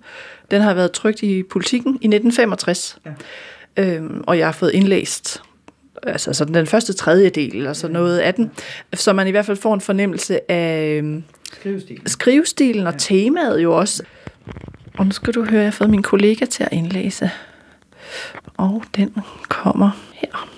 [0.50, 2.98] Den har været trygt i Politiken i 1965.
[3.06, 3.12] Ja.
[3.76, 5.42] Øhm, og jeg har fået indlæst
[6.02, 8.50] altså sådan den første tredjedel, eller sådan noget af den,
[8.94, 12.98] så man i hvert fald får en fornemmelse af øhm, skrivestilen, skrivestilen og ja.
[12.98, 14.02] temaet jo også.
[14.98, 17.30] Og nu skal du høre, jeg har fået min kollega til at indlæse.
[18.56, 19.16] Og den
[19.48, 20.48] kommer her.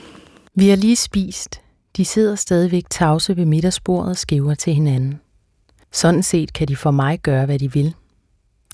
[0.54, 1.60] Vi har lige spist.
[1.96, 5.20] De sidder stadigvæk tavse ved middagsbordet og skriver til hinanden.
[5.92, 7.94] Sådan set kan de for mig gøre, hvad de vil.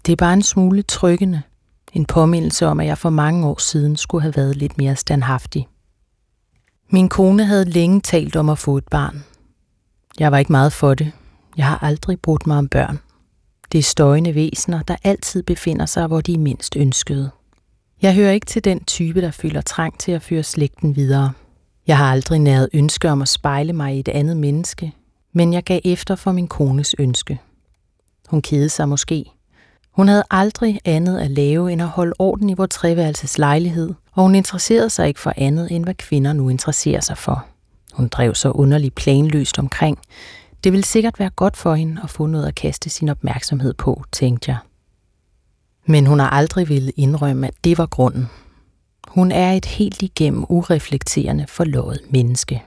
[0.06, 1.42] Det er bare en smule tryggende.
[1.92, 5.68] En påmindelse om, at jeg for mange år siden skulle have været lidt mere standhaftig.
[6.90, 9.24] Min kone havde længe talt om at få et barn.
[10.18, 11.12] Jeg var ikke meget for det.
[11.56, 12.98] Jeg har aldrig brudt mig om børn.
[13.72, 17.30] Det er støjende væsener, der altid befinder sig, hvor de er mindst ønskede.
[18.02, 21.32] Jeg hører ikke til den type, der føler trang til at føre slægten videre.
[21.86, 24.92] Jeg har aldrig næret ønske om at spejle mig i et andet menneske,
[25.32, 27.40] men jeg gav efter for min kones ønske.
[28.28, 29.24] Hun kede sig måske.
[29.90, 34.22] Hun havde aldrig andet at lave end at holde orden i vores treværelses lejlighed, og
[34.22, 37.46] hun interesserede sig ikke for andet, end hvad kvinder nu interesserer sig for.
[37.92, 39.98] Hun drev så underligt planløst omkring.
[40.64, 44.02] Det ville sikkert være godt for hende at få noget at kaste sin opmærksomhed på,
[44.12, 44.58] tænkte jeg.
[45.86, 48.30] Men hun har aldrig ville indrømme, at det var grunden.
[49.08, 52.62] Hun er et helt igennem ureflekterende forlovet menneske.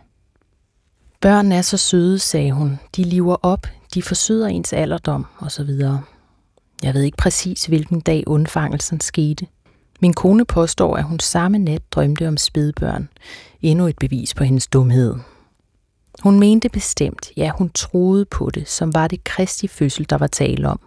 [1.21, 2.79] Børn er så søde, sagde hun.
[2.95, 5.69] De lever op, de forsøger ens alderdom osv.
[6.83, 9.47] Jeg ved ikke præcis, hvilken dag undfangelsen skete.
[10.01, 13.09] Min kone påstår, at hun samme nat drømte om spædbørn.
[13.61, 15.15] Endnu et bevis på hendes dumhed.
[16.21, 20.27] Hun mente bestemt, ja hun troede på det, som var det kristi fødsel, der var
[20.27, 20.79] tale om.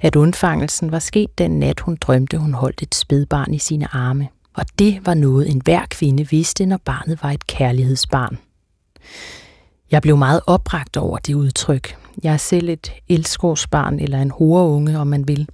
[0.00, 4.28] At undfangelsen var sket den nat, hun drømte, hun holdt et spædbarn i sine arme.
[4.54, 8.38] Og det var noget, en hver kvinde vidste, når barnet var et kærlighedsbarn.
[9.90, 11.96] Jeg blev meget opragt over det udtryk.
[12.22, 15.48] Jeg er selv et elskårsbarn eller en horeunge, om man vil.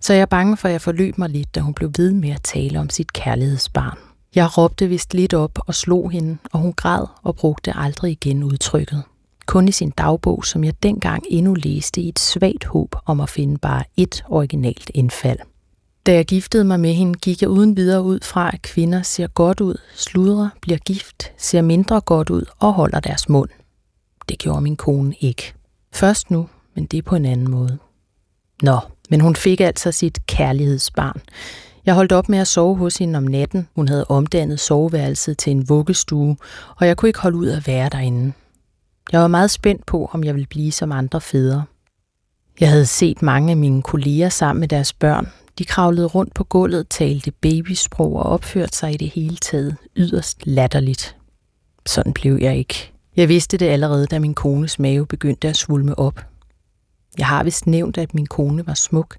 [0.00, 2.30] Så jeg er bange for, at jeg forløb mig lidt, da hun blev ved med
[2.30, 3.98] at tale om sit kærlighedsbarn.
[4.34, 8.42] Jeg råbte vist lidt op og slog hende, og hun græd og brugte aldrig igen
[8.42, 9.02] udtrykket.
[9.46, 13.30] Kun i sin dagbog, som jeg dengang endnu læste i et svagt håb om at
[13.30, 15.38] finde bare et originalt indfald.
[16.06, 19.26] Da jeg giftede mig med hende, gik jeg uden videre ud fra, at kvinder ser
[19.26, 23.50] godt ud, sludrer, bliver gift, ser mindre godt ud og holder deres mund.
[24.28, 25.54] Det gjorde min kone ikke.
[25.92, 27.78] Først nu, men det er på en anden måde.
[28.62, 28.78] Nå,
[29.10, 31.20] men hun fik altså sit kærlighedsbarn.
[31.86, 33.68] Jeg holdt op med at sove hos hende om natten.
[33.74, 36.36] Hun havde omdannet soveværelset til en vuggestue,
[36.76, 38.32] og jeg kunne ikke holde ud at være derinde.
[39.12, 41.64] Jeg var meget spændt på, om jeg ville blive som andre fædre.
[42.60, 45.28] Jeg havde set mange af mine kolleger sammen med deres børn.
[45.58, 50.46] De kravlede rundt på gulvet, talte babysprog og opførte sig i det hele taget yderst
[50.46, 51.16] latterligt.
[51.86, 52.92] Sådan blev jeg ikke.
[53.16, 56.20] Jeg vidste det allerede, da min kones mave begyndte at svulme op.
[57.18, 59.16] Jeg har vist nævnt, at min kone var smuk,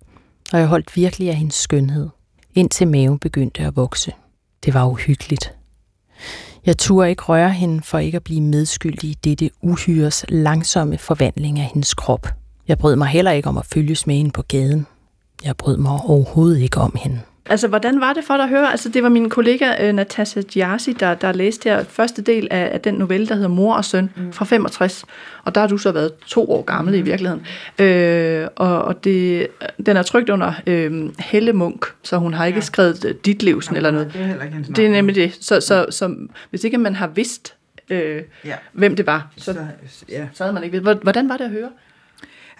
[0.53, 2.09] og jeg holdt virkelig af hendes skønhed,
[2.55, 4.11] indtil maven begyndte at vokse.
[4.65, 5.53] Det var uhyggeligt.
[6.65, 11.59] Jeg turde ikke røre hende for ikke at blive medskyldig i dette uhyres langsomme forvandling
[11.59, 12.27] af hendes krop.
[12.67, 14.87] Jeg brød mig heller ikke om at følges med hende på gaden.
[15.43, 17.19] Jeg brød mig overhovedet ikke om hende.
[17.45, 18.71] Altså, hvordan var det for dig at høre?
[18.71, 22.69] Altså, det var min kollega uh, Natasha Giassi, der, der læste her første del af,
[22.73, 24.33] af den novelle, der hedder Mor og Søn mm.
[24.33, 25.05] fra 65.
[25.43, 27.05] Og der har du så været to år gammel i mm.
[27.05, 27.45] virkeligheden.
[27.79, 29.47] Øh, og og det,
[29.85, 32.63] den er trygt under øh, Helle Munk, så hun har ikke ja.
[32.63, 34.13] skrevet dit livsen eller noget.
[34.13, 35.37] Det er heller ikke Det er nemlig det.
[35.41, 36.15] Så, så, så
[36.49, 37.55] hvis ikke man har vidst,
[37.89, 38.55] øh, ja.
[38.71, 39.59] hvem det var, så, så,
[40.09, 40.27] ja.
[40.33, 41.03] så havde man ikke vidst.
[41.03, 41.69] Hvordan var det at høre?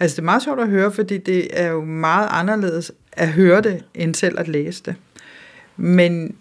[0.00, 3.60] Altså, det er meget sjovt at høre, fordi det er jo meget anderledes at høre
[3.60, 4.94] det, end selv at læse det.
[5.76, 6.36] Men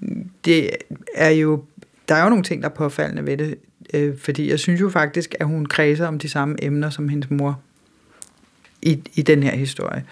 [0.45, 0.69] det
[1.15, 1.63] er jo,
[2.09, 3.55] der er jo nogle ting, der er påfaldende ved det,
[3.93, 7.29] øh, fordi jeg synes jo faktisk, at hun kredser om de samme emner som hendes
[7.31, 7.59] mor
[8.81, 10.03] i, i den her historie.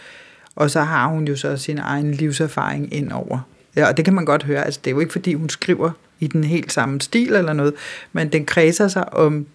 [0.55, 3.39] Og så har hun jo så sin egen livserfaring ind over.
[3.75, 4.65] Ja, og det kan man godt høre.
[4.65, 7.73] Altså, det er jo ikke, fordi hun skriver i den helt samme stil eller noget,
[8.13, 9.45] men den kredser sig om,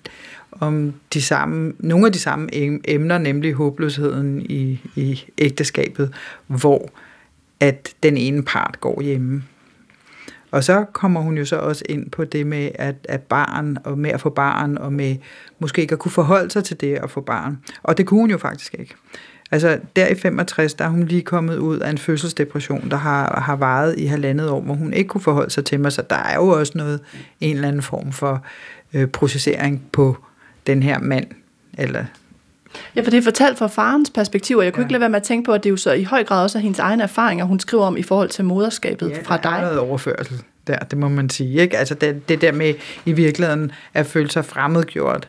[0.61, 2.49] om de samme, nogle af de samme
[2.89, 6.15] emner, nemlig håbløsheden i, i ægteskabet,
[6.47, 6.91] hvor
[7.61, 9.43] at den ene part går hjemme.
[10.51, 13.99] Og så kommer hun jo så også ind på det med at, at barn, og
[13.99, 15.17] med at få barn, og med
[15.59, 17.59] måske ikke at kunne forholde sig til det at få barn.
[17.83, 18.95] Og det kunne hun jo faktisk ikke.
[19.51, 23.41] Altså der i 65, der er hun lige kommet ud af en fødselsdepression, der har,
[23.41, 26.17] har varet i halvandet år, hvor hun ikke kunne forholde sig til mig, så der
[26.17, 27.01] er jo også noget,
[27.41, 28.45] en eller anden form for
[28.95, 30.17] øh, processering på
[30.67, 31.27] den her mand,
[31.79, 32.05] eller
[32.97, 34.85] Ja, for det er fortalt fra farens perspektiv, og jeg kunne ja.
[34.85, 36.43] ikke lade være med at tænke på, at det er jo så i høj grad
[36.43, 39.45] også hendes egne erfaringer, hun skriver om i forhold til moderskabet ja, fra dig.
[39.45, 41.61] Ja, der er noget overførsel der, det må man sige.
[41.61, 41.79] Ikke?
[41.79, 42.75] Altså det, det der med
[43.05, 45.29] i virkeligheden at føle sig fremmedgjort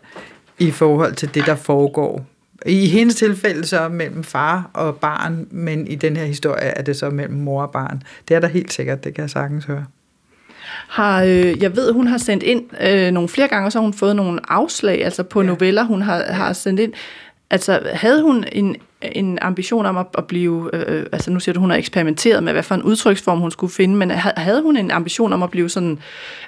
[0.59, 2.25] i forhold til det, der foregår.
[2.65, 6.95] I hendes tilfælde så mellem far og barn, men i den her historie er det
[6.95, 8.03] så mellem mor og barn.
[8.27, 9.85] Det er der helt sikkert, det kan jeg sagtens høre
[10.87, 13.83] har, øh, jeg ved, hun har sendt ind øh, nogle flere gange, og så har
[13.83, 15.47] hun fået nogle afslag, altså på ja.
[15.47, 16.93] noveller, hun har, har sendt ind.
[17.49, 21.59] Altså, havde hun en, en ambition om at, at blive, øh, altså nu siger du,
[21.59, 24.91] hun har eksperimenteret med, hvad for en udtryksform hun skulle finde, men havde hun en
[24.91, 25.99] ambition om at blive sådan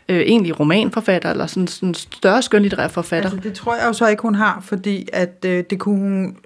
[0.09, 3.29] øh, egentlig romanforfatter, eller sådan, sådan større skønlitterær forfatter?
[3.29, 6.37] Altså, det tror jeg jo så ikke, hun har, fordi at øh, det kunne hun,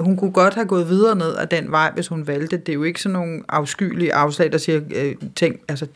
[0.00, 2.56] hun kunne godt have gået videre ned ad den vej, hvis hun valgte.
[2.56, 5.86] Det er jo ikke sådan nogle afskyelige afslag, der siger, øh, tænk, altså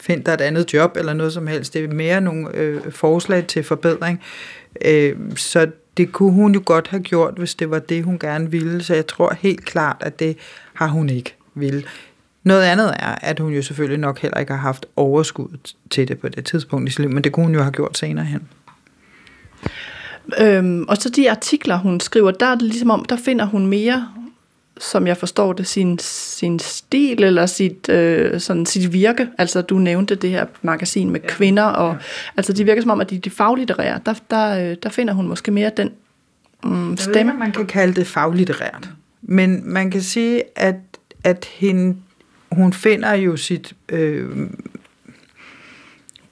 [0.00, 1.74] find dig et andet job, eller noget som helst.
[1.74, 4.22] Det er mere nogle øh, forslag til forbedring.
[4.84, 8.50] Øh, så det kunne hun jo godt have gjort, hvis det var det, hun gerne
[8.50, 8.82] ville.
[8.82, 10.36] Så jeg tror helt klart, at det
[10.74, 11.82] har hun ikke ville.
[12.42, 16.18] Noget andet er, at hun jo selvfølgelig nok heller ikke har haft overskud til det
[16.18, 18.48] på det tidspunkt i sit liv, men det kunne hun jo have gjort senere hen.
[20.40, 23.66] Øhm, og så de artikler, hun skriver, der er det ligesom om, der finder hun
[23.66, 24.08] mere
[24.78, 29.28] som jeg forstår det, sin, sin stil eller sit, øh, sådan, sit virke.
[29.38, 31.28] Altså, du nævnte det her magasin med ja.
[31.28, 31.98] kvinder, og ja.
[32.36, 35.28] altså, de virker som om, at de, de faglitterære, der, der, øh, der finder hun
[35.28, 35.90] måske mere den
[36.64, 37.18] mm, stemme.
[37.18, 38.90] Jeg ved man kan kalde det faglitterært,
[39.22, 40.76] men man kan sige, at,
[41.24, 41.96] at hende,
[42.52, 44.50] hun finder jo sit øh,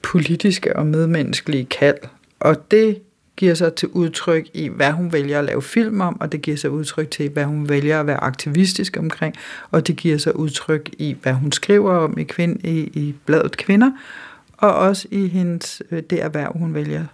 [0.03, 1.99] politiske og medmenneskelige kald,
[2.40, 3.03] og det
[3.43, 6.57] giver sig til udtryk i, hvad hun vælger at lave film om, og det giver
[6.57, 9.34] sig udtryk til, hvad hun vælger at være aktivistisk omkring,
[9.70, 13.57] og det giver sig udtryk i, hvad hun skriver om i, kvind, i, i bladet
[13.57, 13.90] Kvinder,
[14.57, 17.05] og også i hendes, øh, det erhverv, hun vælger.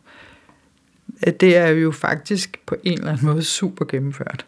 [1.41, 4.47] det er jo faktisk på en eller anden måde super gennemført.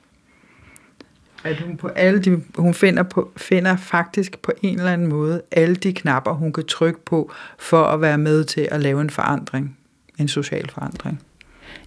[1.44, 5.42] At hun, på alle de, hun finder, på, finder faktisk på en eller anden måde
[5.50, 9.10] alle de knapper, hun kan trykke på, for at være med til at lave en
[9.10, 9.76] forandring.
[10.18, 11.20] En social forandring.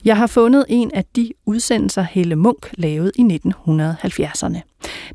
[0.06, 4.60] Jeg har fundet en af de udsendelser, Helle Munk lavede i 1970'erne.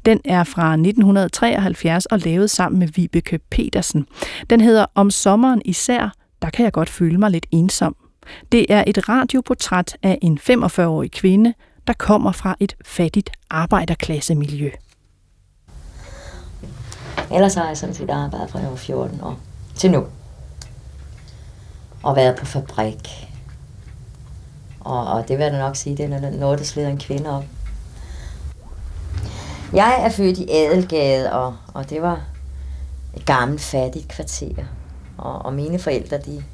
[0.06, 4.06] Den er fra 1973 og lavet sammen med Vibeke Petersen.
[4.50, 6.12] Den hedder Om sommeren især,
[6.42, 7.96] der kan jeg godt føle mig lidt ensom.
[8.52, 11.54] Det er et radioportræt af en 45-årig kvinde,
[11.86, 14.70] der kommer fra et fattigt arbejderklassemiljø.
[17.34, 19.38] Ellers har jeg sådan set arbejdet fra jeg var 14 år
[19.74, 20.04] til nu.
[22.02, 23.27] Og været på fabrik.
[24.88, 27.44] Og, og det vil jeg nok sige, det er noget, der slider en kvinde op.
[29.72, 32.20] Jeg er født i Adelgade, og, og det var
[33.16, 34.64] et gammelt fattigt kvarter.
[35.18, 36.44] Og, og mine forældre, de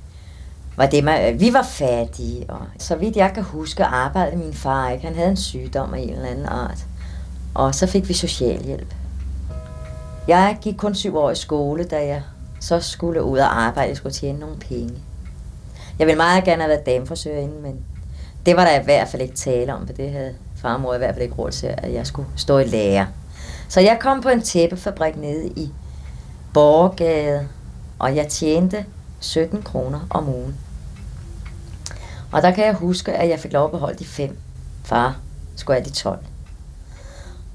[0.76, 2.50] var det, man, øh, vi var fattige.
[2.50, 5.06] Og så vidt jeg kan huske, arbejdede min far ikke.
[5.06, 6.86] Han havde en sygdom af en eller anden art.
[7.54, 8.94] Og så fik vi socialhjælp.
[10.28, 12.22] Jeg gik kun syv år i skole, da jeg
[12.60, 13.88] så skulle ud og arbejde.
[13.88, 14.94] Jeg skulle tjene nogle penge.
[15.98, 17.84] Jeg ville meget gerne have været dameforsøgerinde, men
[18.46, 21.14] det var der i hvert fald ikke tale om, for det havde farmor i hvert
[21.14, 23.06] fald ikke råd til, at jeg skulle stå i lære.
[23.68, 25.70] Så jeg kom på en tæppefabrik nede i
[26.54, 27.48] Borgade,
[27.98, 28.84] og jeg tjente
[29.20, 30.56] 17 kroner om ugen.
[32.32, 34.38] Og der kan jeg huske, at jeg fik lov at beholde de fem.
[34.84, 35.16] Far
[35.56, 36.18] skulle have de 12.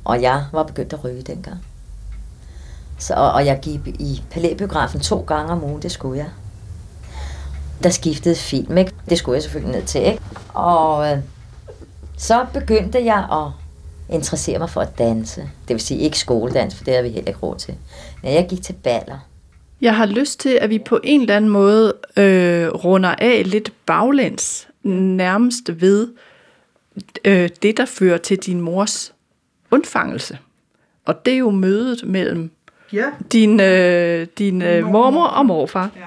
[0.06, 1.66] Og jeg var begyndt at ryge dengang.
[2.98, 6.30] Så, og jeg gik i palæbiografen to gange om ugen, det skulle jeg.
[7.84, 8.92] Der skiftede film, ikke?
[9.10, 10.22] Det skulle jeg selvfølgelig ned til, ikke?
[10.54, 11.18] Og øh,
[12.18, 13.52] så begyndte jeg at
[14.16, 15.42] interessere mig for at danse.
[15.42, 17.76] Det vil sige ikke skoledans, for det har vi heller ikke råd til.
[18.24, 19.20] Men jeg gik til baller.
[19.82, 23.74] Jeg har lyst til, at vi på en eller anden måde øh, runder af lidt
[23.86, 26.08] baglæns, nærmest ved
[27.26, 29.14] øh, det, der fører til din mors
[29.72, 30.38] undfangelse.
[31.06, 32.52] Og det er jo mødet mellem
[32.94, 33.06] ja.
[33.32, 35.90] din, øh, din øh, mormor og morfar.
[35.96, 36.06] Ja.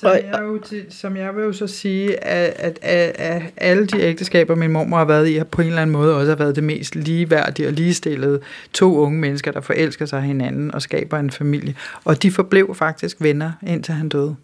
[0.00, 3.86] Som jeg, jo til, som jeg vil jo så sige, at, at, at, at alle
[3.86, 6.36] de ægteskaber, min mormor har været i, har på en eller anden måde også har
[6.36, 8.40] været det mest ligeværdige og ligestillede
[8.72, 11.74] to unge mennesker, der forelsker sig hinanden og skaber en familie.
[12.04, 14.36] Og de forblev faktisk venner, indtil han døde.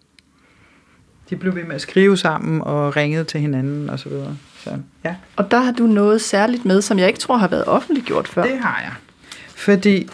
[1.29, 4.37] De blev ved med at skrive sammen og ringede til hinanden og så videre.
[4.63, 5.15] Så, ja.
[5.35, 8.43] Og der har du noget særligt med, som jeg ikke tror har været offentliggjort før.
[8.43, 8.91] Det har jeg.
[9.55, 10.09] Fordi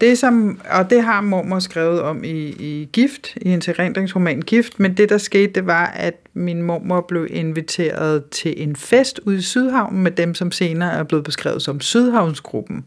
[0.00, 4.80] det som, og det har mormor skrevet om i, i Gift, i hendes erindringsroman Gift,
[4.80, 9.38] men det der skete, det var, at min mormor blev inviteret til en fest ude
[9.38, 12.84] i Sydhavn med dem, som senere er blevet beskrevet som Sydhavnsgruppen.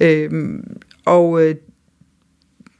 [0.00, 1.54] Øhm, og øh,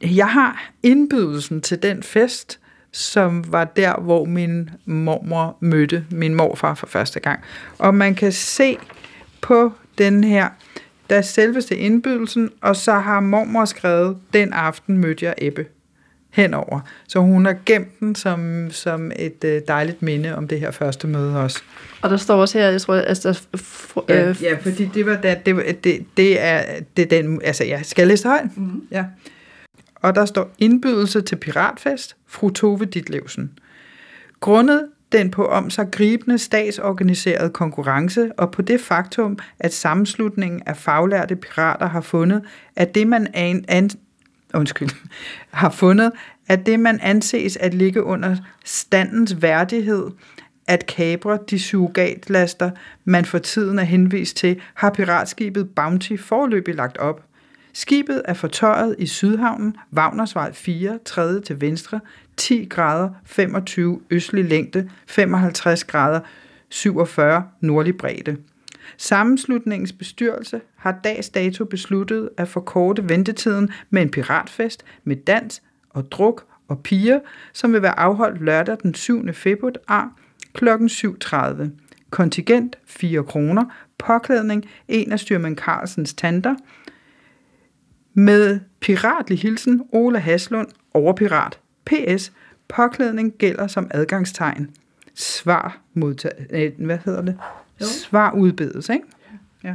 [0.03, 2.61] jeg har indbydelsen til den fest,
[2.93, 7.41] som var der, hvor min mormor mødte min morfar for første gang.
[7.79, 8.77] Og man kan se
[9.41, 10.49] på den her
[11.11, 15.67] der er selveste indbydelsen, og så har mormor skrevet, den aften mødte jeg Ebbe
[16.31, 16.81] henover.
[17.09, 21.07] Så hun har gemt den som, som et øh, dejligt minde om det her første
[21.07, 21.63] møde også.
[22.03, 23.41] Og der står også her, jeg tror, at der...
[24.09, 26.63] Ja, øh, ja, fordi det var da, det, det, det er
[26.97, 28.57] det er den, altså jeg skal læse højt.
[28.57, 28.83] Mm-hmm.
[28.91, 29.05] Ja.
[29.95, 33.51] Og der står indbydelse til piratfest, fru Tove Ditlevsen.
[34.41, 40.77] Grundet den på om sig gribende statsorganiseret konkurrence og på det faktum, at sammenslutningen af
[40.77, 42.43] faglærte pirater har fundet,
[42.77, 43.91] at det man an, an,
[44.55, 44.91] undskyld,
[45.51, 46.13] har fundet,
[46.49, 50.11] at det man anses at ligge under standens værdighed,
[50.67, 52.71] at kabre de surrogatlaster,
[53.05, 57.25] man for tiden er henvist til, har piratskibet Bounty forløbig lagt op.
[57.73, 61.41] Skibet er fortøjet i Sydhavnen, Wagnersvej 4, 3.
[61.41, 62.01] til venstre,
[62.41, 66.21] 10 grader 25 østlig længde, 55 grader
[66.69, 68.37] 47 nordlig bredde.
[68.97, 76.13] Sammenslutningens bestyrelse har dags dato besluttet at forkorte ventetiden med en piratfest med dans og
[76.13, 77.21] druk og piger,
[77.53, 79.33] som vil være afholdt lørdag den 7.
[79.33, 80.13] februar
[80.55, 80.69] kl.
[80.69, 81.69] 7.30.
[82.11, 83.65] Kontingent 4 kroner.
[83.99, 86.55] Påklædning en af styrmand Carlsens tanter.
[88.15, 91.60] Med piratlig hilsen Ole Haslund, overpirat.
[91.87, 92.33] PS.
[92.69, 94.71] Påklædning gælder som adgangstegn.
[95.15, 96.47] Svar modtag...
[96.51, 97.39] Øh, hvad hedder det?
[97.81, 97.87] Jo.
[97.87, 99.05] Svar udbedes, ikke?
[99.65, 99.75] Ja.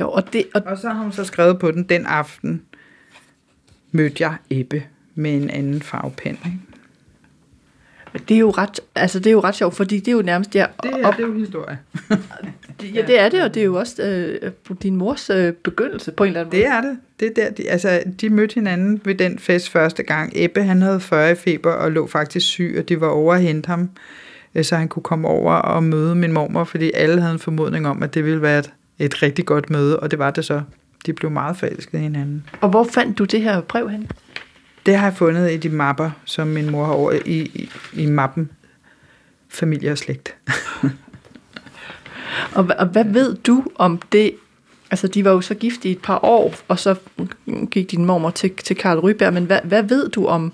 [0.00, 0.04] ja.
[0.04, 0.62] Og, det, og...
[0.66, 2.62] og så har hun så skrevet på den, den aften
[3.92, 4.82] mødte jeg Ebbe
[5.14, 6.58] med en anden farvepen, ikke?
[8.28, 10.52] Det er jo ret, altså det er jo ret sjovt, fordi det er jo nærmest
[10.52, 10.66] der...
[10.82, 11.78] Det er, op, det er jo historie.
[12.94, 16.24] ja, det er det, og det er jo også øh, din mors øh, begyndelse på
[16.24, 16.62] en eller anden måde.
[16.62, 16.98] Det er det.
[17.20, 20.32] Det er der, de, altså, de mødte hinanden ved den fest første gang.
[20.34, 23.66] Ebbe, han havde 40 feber og lå faktisk syg, og de var over at hente
[23.66, 23.90] ham
[24.54, 27.88] øh, så han kunne komme over og møde min mormor, fordi alle havde en formodning
[27.88, 30.62] om, at det ville være et, et rigtig godt møde, og det var det så.
[31.06, 32.46] De blev meget forelskede i hinanden.
[32.60, 34.10] Og hvor fandt du det her brev hen?
[34.88, 38.06] Det har jeg fundet i de mapper, som min mor har over i, i, i
[38.06, 38.50] mappen
[39.48, 40.36] familie og slægt.
[42.56, 44.32] og, og hvad ved du om det?
[44.90, 46.94] Altså, de var jo så gift i et par år, og så
[47.70, 50.52] gik din mormor til, til Karl Ryberg, men hvad, hvad ved du om,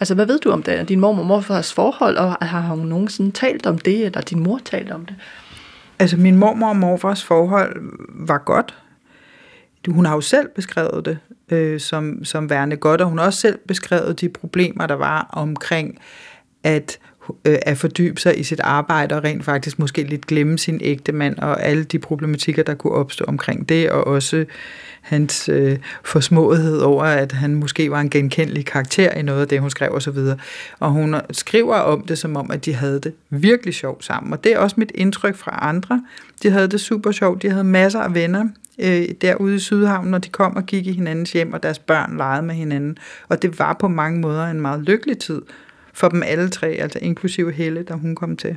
[0.00, 3.30] altså, hvad ved du om det, din mormor og morfars forhold, og har hun nogensinde
[3.30, 5.16] talt om det, eller din mor talt om det?
[5.98, 7.76] Altså, min mormor og morfars forhold
[8.08, 8.74] var godt.
[9.88, 11.18] Hun har jo selv beskrevet det
[11.50, 15.30] øh, som, som værende godt, og hun har også selv beskrevet de problemer, der var
[15.32, 15.98] omkring,
[16.62, 16.98] at
[17.44, 21.12] øh, at fordybe sig i sit arbejde og rent faktisk måske lidt glemme sin ægte
[21.12, 24.44] mand og alle de problematikker, der kunne opstå omkring det, og også
[25.00, 29.60] hans øh, forsmåethed over, at han måske var en genkendelig karakter i noget af det,
[29.60, 30.18] hun skrev osv.
[30.18, 30.38] Og,
[30.80, 34.32] og hun skriver om det, som om, at de havde det virkelig sjovt sammen.
[34.32, 36.02] Og det er også mit indtryk fra andre.
[36.42, 37.42] De havde det super sjovt.
[37.42, 40.92] De havde masser af venner øh, derude i Sydhavn, når de kom og gik i
[40.92, 42.98] hinandens hjem, og deres børn legede med hinanden.
[43.28, 45.42] Og det var på mange måder en meget lykkelig tid
[45.92, 48.56] for dem alle tre, altså inklusive Helle, da hun kom til.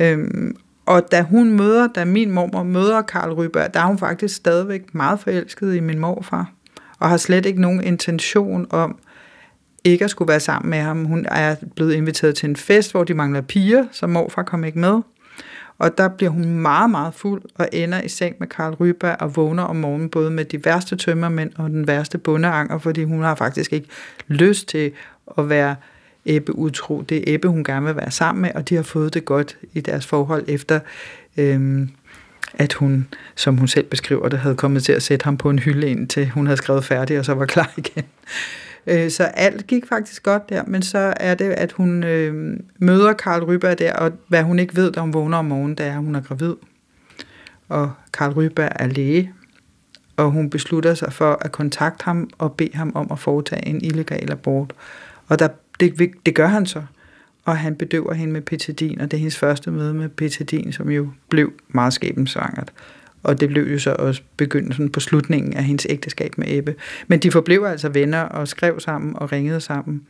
[0.00, 0.56] Øhm,
[0.86, 4.94] og da hun møder, da min mormor møder Karl Ryberg, der er hun faktisk stadigvæk
[4.94, 6.52] meget forelsket i min morfar,
[6.98, 8.98] og har slet ikke nogen intention om
[9.84, 11.04] ikke at skulle være sammen med ham.
[11.04, 14.78] Hun er blevet inviteret til en fest, hvor de mangler piger, så morfar kom ikke
[14.78, 15.00] med.
[15.80, 19.36] Og der bliver hun meget, meget fuld og ender i seng med Karl Ryberg og
[19.36, 23.34] vågner om morgenen både med de værste tømmermænd og den værste bundeanger, fordi hun har
[23.34, 23.88] faktisk ikke
[24.28, 24.92] lyst til
[25.38, 25.76] at være
[26.26, 27.00] Ebbe utro.
[27.00, 29.56] Det er Ebbe, hun gerne vil være sammen med, og de har fået det godt
[29.72, 30.80] i deres forhold efter,
[31.36, 31.90] øhm,
[32.54, 35.58] at hun, som hun selv beskriver det, havde kommet til at sætte ham på en
[35.58, 38.04] hylde ind, til hun havde skrevet færdig, og så var klar igen.
[38.86, 43.12] Øh, så alt gik faktisk godt der, men så er det, at hun øh, møder
[43.12, 46.14] Karl Ryberg der, og hvad hun ikke ved, da hun vågner om morgenen, da hun
[46.14, 46.54] er gravid.
[47.68, 49.32] Og Karl Ryberg er læge,
[50.16, 53.80] og hun beslutter sig for at kontakte ham og bede ham om at foretage en
[53.84, 54.72] illegal abort.
[55.28, 55.48] Og der,
[55.80, 56.82] det, det gør han så,
[57.44, 60.90] og han bedøver hende med petidin, og det er hendes første møde med petidin, som
[60.90, 62.72] jo blev meget skæbensvangert.
[63.22, 66.74] Og det blev jo så også begyndelsen på slutningen af hendes ægteskab med Ebbe.
[67.08, 70.02] Men de forblev altså venner og skrev sammen og ringede sammen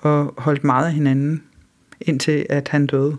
[0.00, 1.42] og holdt meget af hinanden,
[2.00, 3.16] indtil at han døde.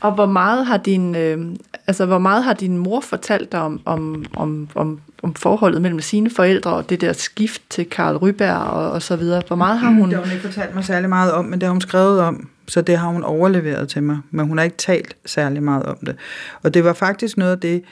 [0.00, 1.38] Og hvor meget har din, øh,
[1.86, 6.00] altså hvor meget har din mor fortalt dig om, om, om, om, om forholdet mellem
[6.00, 9.42] sine forældre og det der skift til Karl Ryberg og, og så videre?
[9.46, 10.08] Hvor meget har hun...
[10.08, 12.48] Det har hun ikke fortalt mig særlig meget om, men det har hun skrevet om,
[12.68, 14.18] så det har hun overleveret til mig.
[14.30, 16.16] Men hun har ikke talt særlig meget om det.
[16.62, 17.82] Og det var faktisk noget af det,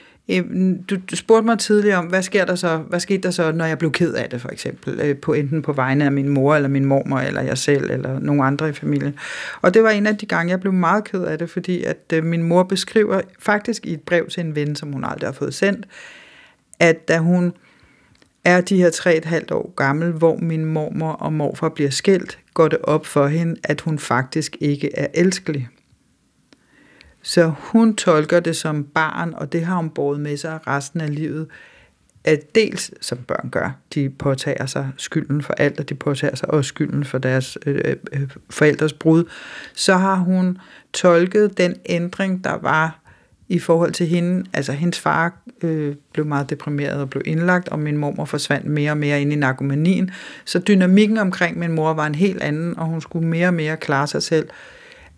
[0.90, 3.64] du, du spurgte mig tidligere om, hvad sker der så, hvad skete der så, når
[3.64, 6.54] jeg blev ked af det, for eksempel, øh, på enten på vegne af min mor,
[6.54, 9.14] eller min mormor, eller jeg selv, eller nogen andre i familien.
[9.62, 12.12] Og det var en af de gange, jeg blev meget ked af det, fordi at
[12.12, 15.32] øh, min mor beskriver faktisk i et brev til en ven, som hun aldrig har
[15.32, 15.86] fået sendt,
[16.80, 17.52] at da hun
[18.44, 22.38] er de her tre et halvt år gammel, hvor min mormor og morfar bliver skilt,
[22.60, 25.68] går det op for hende, at hun faktisk ikke er elskelig.
[27.22, 31.14] Så hun tolker det som barn, og det har hun båret med sig resten af
[31.14, 31.48] livet,
[32.24, 36.50] at dels, som børn gør, de påtager sig skylden for alt, og de påtager sig
[36.50, 39.24] også skylden for deres øh, øh, øh forældres brud,
[39.74, 40.58] så har hun
[40.92, 43.00] tolket den ændring, der var
[43.50, 44.44] i forhold til hende.
[44.52, 45.32] Altså, hendes far
[45.62, 49.32] øh, blev meget deprimeret og blev indlagt, og min mormor forsvandt mere og mere ind
[49.32, 50.10] i narkomanien.
[50.44, 53.76] Så dynamikken omkring min mor var en helt anden, og hun skulle mere og mere
[53.76, 54.48] klare sig selv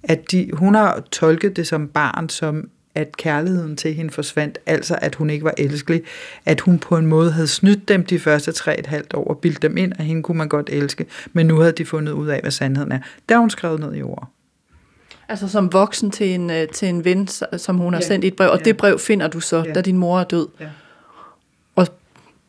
[0.02, 4.98] at de, hun har tolket det som barn, som at kærligheden til hende forsvandt, altså
[5.02, 6.02] at hun ikke var elskelig,
[6.44, 9.38] at hun på en måde havde snydt dem de første tre et halvt år og
[9.38, 12.28] bildt dem ind, at hende kunne man godt elske, men nu havde de fundet ud
[12.28, 12.98] af, hvad sandheden er.
[13.28, 14.28] Der har hun skrevet ned i ord.
[15.32, 18.06] Altså som voksen til en, øh, til en ven, som hun har ja.
[18.06, 18.64] sendt et brev, og ja.
[18.64, 19.72] det brev finder du så, ja.
[19.72, 20.48] da din mor er død.
[20.60, 20.66] Ja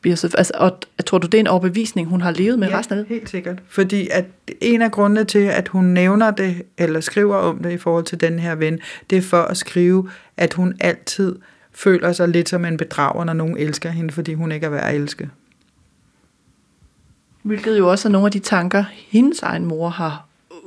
[0.03, 0.53] bliver så, altså,
[0.97, 3.15] og tror du, det er en overbevisning, hun har levet med ja, resten af det?
[3.15, 3.59] helt sikkert.
[3.67, 4.25] Fordi at
[4.61, 8.21] en af grundene til, at hun nævner det, eller skriver om det i forhold til
[8.21, 8.79] den her ven,
[9.09, 11.36] det er for at skrive, at hun altid
[11.71, 14.84] føler sig lidt som en bedrager, når nogen elsker hende, fordi hun ikke er værd
[14.84, 15.29] at elske.
[17.43, 20.25] Hvilket jo også er nogle af de tanker, hendes egen mor har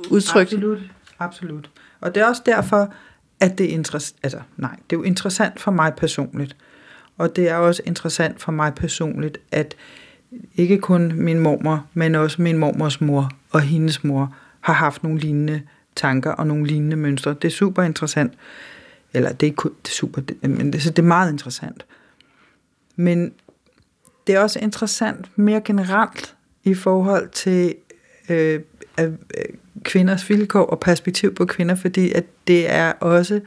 [0.09, 0.53] udtrykt.
[0.53, 0.79] Absolut,
[1.19, 1.69] absolut.
[1.99, 2.93] Og det er også derfor,
[3.39, 6.55] at det er interessant, altså nej, det er jo interessant for mig personligt,
[7.17, 9.75] og det er også interessant for mig personligt, at
[10.55, 15.19] ikke kun min mormor, men også min mormors mor og hendes mor har haft nogle
[15.19, 15.61] lignende
[15.95, 17.33] tanker og nogle lignende mønstre.
[17.33, 18.33] Det er super interessant.
[19.13, 21.85] Eller det er ikke det er super, men det, så det er meget interessant.
[22.95, 23.33] Men
[24.27, 27.75] det er også interessant mere generelt i forhold til
[28.29, 28.59] øh,
[28.99, 29.11] øh,
[29.83, 33.39] kvinders vilkår og perspektiv på kvinder, fordi at det er også,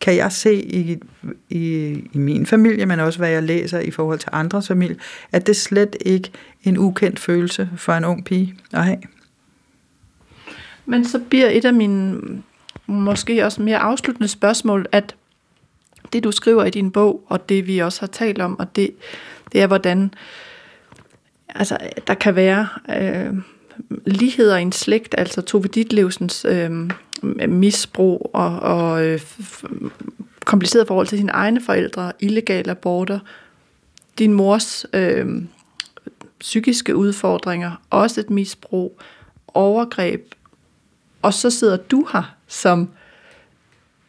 [0.00, 0.98] kan jeg se i,
[1.50, 1.64] i,
[2.12, 4.96] i min familie, men også hvad jeg læser i forhold til andres familie,
[5.32, 6.30] at det slet ikke
[6.62, 8.98] en ukendt følelse for en ung pige at have.
[10.86, 12.20] Men så bliver et af mine
[12.86, 15.16] måske også mere afsluttende spørgsmål, at
[16.12, 18.90] det du skriver i din bog, og det vi også har talt om, og det,
[19.52, 20.14] det er, hvordan
[21.48, 23.34] altså, der kan være øh,
[24.06, 26.70] ligheder i en slægt, altså Tove Ditlevsens øh,
[27.48, 29.20] misbrug og, og øh,
[30.44, 33.18] kompliceret forhold til sine egne forældre, illegale aborter,
[34.18, 35.42] din mors øh,
[36.40, 39.00] psykiske udfordringer, også et misbrug,
[39.48, 40.34] overgreb,
[41.22, 42.88] og så sidder du her som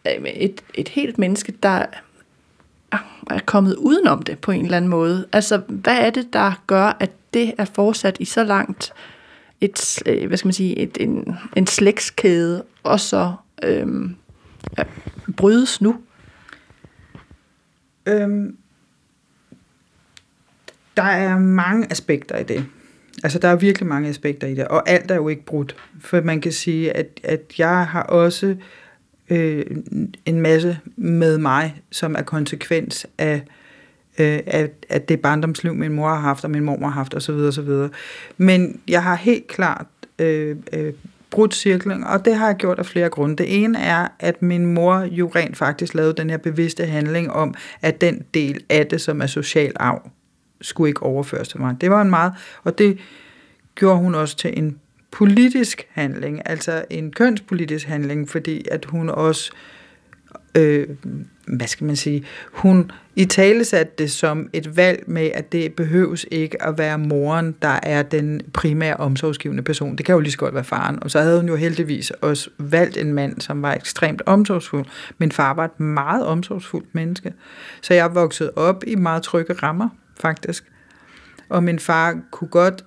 [0.08, 1.86] øh, et, et helt menneske, der
[3.30, 5.26] er kommet udenom det på en eller anden måde.
[5.32, 8.94] Altså, hvad er det, der gør, at det er fortsat i så langt
[9.62, 13.34] et, øh, hvad skal man sige, et, en, en slægtskæde, og så
[13.64, 13.88] øh,
[14.78, 14.84] ja,
[15.38, 15.96] brydes nu?
[18.06, 18.58] Øhm,
[20.98, 22.66] der er mange aspekter i det.
[23.24, 25.76] Altså, der er virkelig mange aspekter i det, og alt er jo ikke brudt.
[26.00, 28.56] For man kan sige, at, at jeg har også
[29.30, 29.66] øh,
[30.26, 33.42] en masse med mig, som er konsekvens af, øh,
[34.20, 37.34] Øh, at, at det barndomsliv, min mor har haft, og min mor har haft, osv.
[37.34, 37.70] osv.
[38.38, 39.86] Men jeg har helt klart
[40.20, 40.94] øh, øh,
[41.32, 43.36] brudt cirklen, og det har jeg gjort af flere grunde.
[43.36, 47.54] Det ene er, at min mor jo rent faktisk lavede den her bevidste handling om,
[47.82, 50.10] at den del af det, som er social arv,
[50.62, 51.76] skulle ikke overføres til mig.
[51.82, 52.98] Det var en meget, og det
[53.76, 54.80] gjorde hun også til en
[55.12, 59.75] politisk handling, altså en kønspolitisk handling, fordi at hun også, øh,
[60.56, 60.88] øh,
[61.48, 65.74] hvad skal man sige, hun i tale satte det som et valg med, at det
[65.74, 69.96] behøves ikke at være moren, der er den primære omsorgsgivende person.
[69.96, 71.04] Det kan jo lige så godt være faren.
[71.04, 74.86] Og så havde hun jo heldigvis også valgt en mand, som var ekstremt omsorgsfuld.
[75.18, 77.34] Min far var et meget omsorgsfuldt menneske.
[77.82, 79.90] Så jeg voksede op i meget trygge rammer,
[80.20, 80.64] faktisk.
[81.50, 82.86] Og min far kunne godt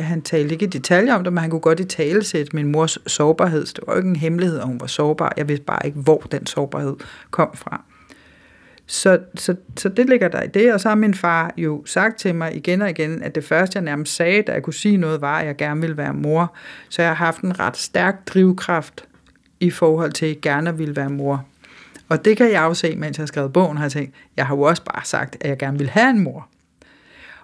[0.00, 2.72] han talte ikke i detaljer om det, men han kunne godt i tale sætte min
[2.72, 3.64] mors sårbarhed.
[3.66, 5.32] det var jo ikke en hemmelighed, at hun var sårbar.
[5.36, 6.96] Jeg vidste bare ikke, hvor den sårbarhed
[7.30, 7.84] kom fra.
[8.86, 12.18] Så, så, så det ligger der i det, og så har min far jo sagt
[12.18, 14.96] til mig igen og igen, at det første, jeg nærmest sagde, da jeg kunne sige
[14.96, 16.54] noget, var, at jeg gerne ville være mor.
[16.88, 19.04] Så jeg har haft en ret stærk drivkraft
[19.60, 21.46] i forhold til, at jeg gerne ville være mor.
[22.08, 24.46] Og det kan jeg jo se, mens jeg har skrevet bogen, har jeg tænkt, jeg
[24.46, 26.48] har jo også bare sagt, at jeg gerne vil have en mor.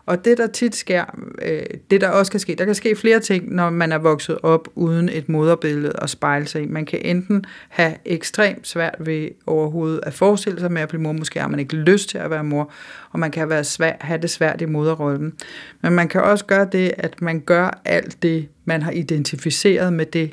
[0.06, 1.04] Og det, der tit sker,
[1.42, 4.38] øh, det der også kan ske, der kan ske flere ting, når man er vokset
[4.42, 6.66] op uden et moderbillede at spejle sig i.
[6.66, 11.12] Man kan enten have ekstremt svært ved overhovedet at forestille sig med at blive mor,
[11.12, 12.70] måske har man ikke lyst til at være mor,
[13.10, 15.32] og man kan være svær, have det svært i moderrollen.
[15.80, 20.06] Men man kan også gøre det, at man gør alt det, man har identificeret med
[20.06, 20.32] det,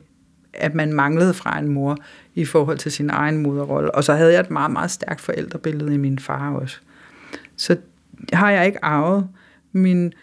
[0.54, 1.98] at man manglede fra en mor
[2.36, 3.96] i forhold til sin egen moderrolle.
[3.96, 6.78] Og så havde jeg et meget, meget stærkt forældrebillede i min far også.
[7.58, 7.78] Så
[8.34, 9.28] har jeg ikke arvet
[9.74, 10.14] min,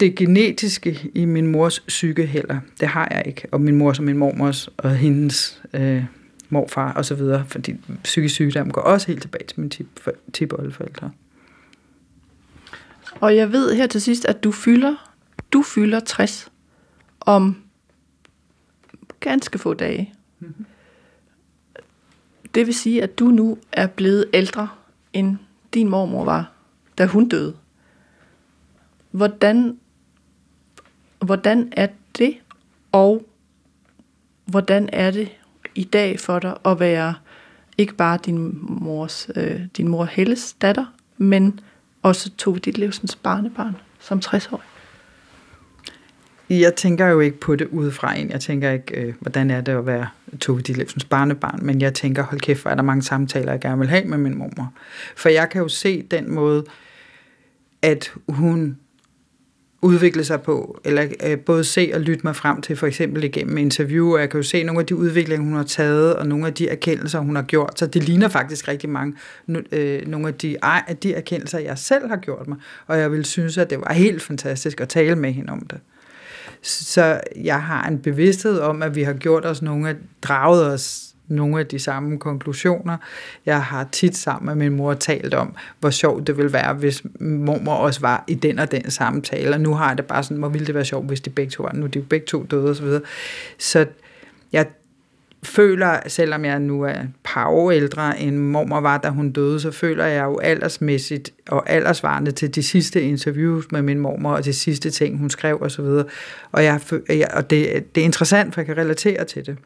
[0.00, 2.60] det genetiske i min mors psyke heller.
[2.80, 3.48] Det har jeg ikke.
[3.52, 6.04] Og min mors og min mormors og hendes øh,
[6.48, 7.44] morfar og så videre.
[7.48, 9.72] Fordi psykisk sygdom går også helt tilbage til min
[10.32, 11.10] tipoldeforældre.
[13.20, 15.14] Og jeg ved her til sidst, at du fylder,
[15.52, 16.52] du fylder 60
[17.20, 17.56] om
[19.20, 20.14] ganske få dage.
[20.40, 20.66] Mm-hmm.
[22.54, 24.68] Det vil sige, at du nu er blevet ældre,
[25.12, 25.36] end
[25.74, 26.52] din mormor var,
[26.98, 27.54] da hun døde.
[29.14, 29.78] Hvordan,
[31.18, 31.88] hvordan er
[32.18, 32.36] det,
[32.92, 33.26] og
[34.44, 35.28] hvordan er det
[35.74, 37.14] i dag for dig at være
[37.78, 41.60] ikke bare din mors, øh, din mor Helles datter, men
[42.02, 44.64] også Tove Ditlevsens barnebarn som 60-årig?
[46.50, 48.30] Jeg tænker jo ikke på det udefra en.
[48.30, 50.08] Jeg tænker ikke, øh, hvordan er det at være
[50.40, 53.78] Tove Ditlevsens barnebarn, men jeg tænker, hold kæft, hvor er der mange samtaler, jeg gerne
[53.78, 54.72] vil have med min mormor.
[55.16, 56.64] For jeg kan jo se den måde,
[57.82, 58.78] at hun
[59.84, 63.58] udvikle sig på, eller øh, både se og lytte mig frem til, for eksempel igennem
[63.58, 66.46] interview, og jeg kan jo se nogle af de udviklinger, hun har taget, og nogle
[66.46, 69.14] af de erkendelser, hun har gjort, så det ligner faktisk rigtig mange,
[69.72, 73.24] øh, nogle af de, af de erkendelser, jeg selv har gjort mig, og jeg vil
[73.24, 75.80] synes, at det var helt fantastisk at tale med hende om det.
[76.62, 81.13] Så jeg har en bevidsthed om, at vi har gjort os nogle af, draget os
[81.28, 82.96] nogle af de samme konklusioner.
[83.46, 87.02] Jeg har tit sammen med min mor talt om, hvor sjovt det ville være, hvis
[87.20, 90.36] mormor også var i den og den samtale, og nu har jeg det bare sådan,
[90.36, 92.42] hvor ville det være sjovt, hvis de begge to var, nu er de begge to
[92.42, 92.88] døde osv.
[93.58, 93.86] Så
[94.52, 94.66] jeg
[95.42, 96.94] føler, selvom jeg nu er
[97.24, 101.70] par år ældre end mormor var, da hun døde, så føler jeg jo aldersmæssigt og
[101.70, 105.84] aldersvarende til de sidste interviews med min mormor, og de sidste ting, hun skrev osv.
[105.84, 106.04] Og,
[106.52, 106.80] og, jeg,
[107.34, 109.56] og det, det er interessant, for jeg kan relatere til det.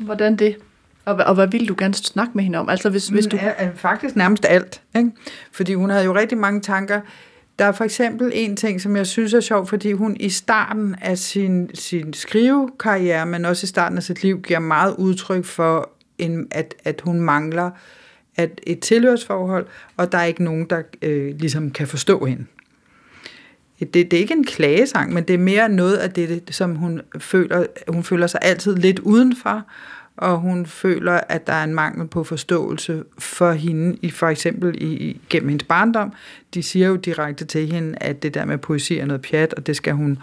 [0.00, 0.56] Hvordan det?
[1.04, 2.68] Og, og hvad ville du gerne snakke med hende om?
[2.68, 3.36] Altså hvis, hvis du...
[3.40, 4.82] Er, er faktisk nærmest alt.
[4.96, 5.10] Ikke?
[5.52, 7.00] Fordi hun havde jo rigtig mange tanker.
[7.58, 10.94] Der er for eksempel en ting, som jeg synes er sjov, fordi hun i starten
[11.02, 15.90] af sin, sin skrivekarriere, men også i starten af sit liv, giver meget udtryk for,
[16.18, 17.70] en, at, at hun mangler
[18.36, 19.66] at et tilhørsforhold,
[19.96, 22.44] og der er ikke nogen, der øh, ligesom kan forstå hende.
[23.80, 27.00] Det, det er ikke en klagesang, men det er mere noget af det, som hun
[27.18, 29.64] føler, hun føler sig altid lidt udenfor,
[30.16, 34.82] og hun føler, at der er en mangel på forståelse for hende, i for eksempel
[34.82, 36.12] i, gennem hendes barndom.
[36.54, 39.66] De siger jo direkte til hende, at det der med poesi er noget pjat, og
[39.66, 40.18] det skal hun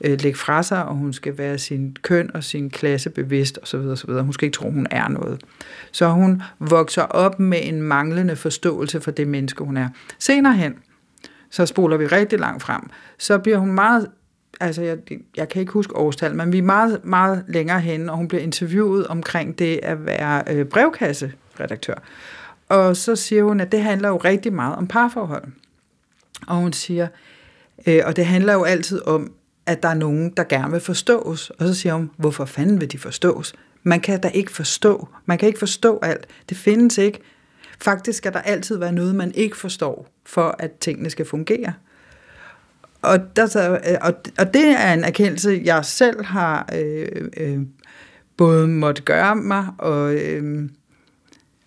[0.00, 3.76] øh, lægge fra sig, og hun skal være sin køn og sin klasse bevidst osv.
[3.76, 4.10] osv.
[4.10, 5.40] Hun skal ikke tro, hun er noget.
[5.92, 9.88] Så hun vokser op med en manglende forståelse for det menneske, hun er.
[10.18, 10.74] Senere hen,
[11.50, 12.82] så spoler vi rigtig langt frem,
[13.18, 14.10] så bliver hun meget
[14.60, 14.98] altså jeg,
[15.36, 18.42] jeg kan ikke huske årstal, men vi er meget, meget længere hen, og hun bliver
[18.42, 21.94] interviewet omkring det at være øh, brevkasseredaktør.
[22.68, 25.44] Og så siger hun, at det handler jo rigtig meget om parforhold.
[26.46, 27.08] Og hun siger,
[27.86, 29.32] øh, og det handler jo altid om,
[29.66, 31.50] at der er nogen, der gerne vil forstås.
[31.50, 33.54] Og så siger hun, hvorfor fanden vil de forstås?
[33.82, 35.08] Man kan da ikke forstå.
[35.26, 36.26] Man kan ikke forstå alt.
[36.48, 37.20] Det findes ikke.
[37.82, 41.72] Faktisk skal der altid være noget, man ikke forstår, for at tingene skal fungere.
[43.02, 47.58] Og, der, så, øh, og, og det er en erkendelse, jeg selv har øh, øh,
[48.36, 50.68] både måtte gøre mig og øh,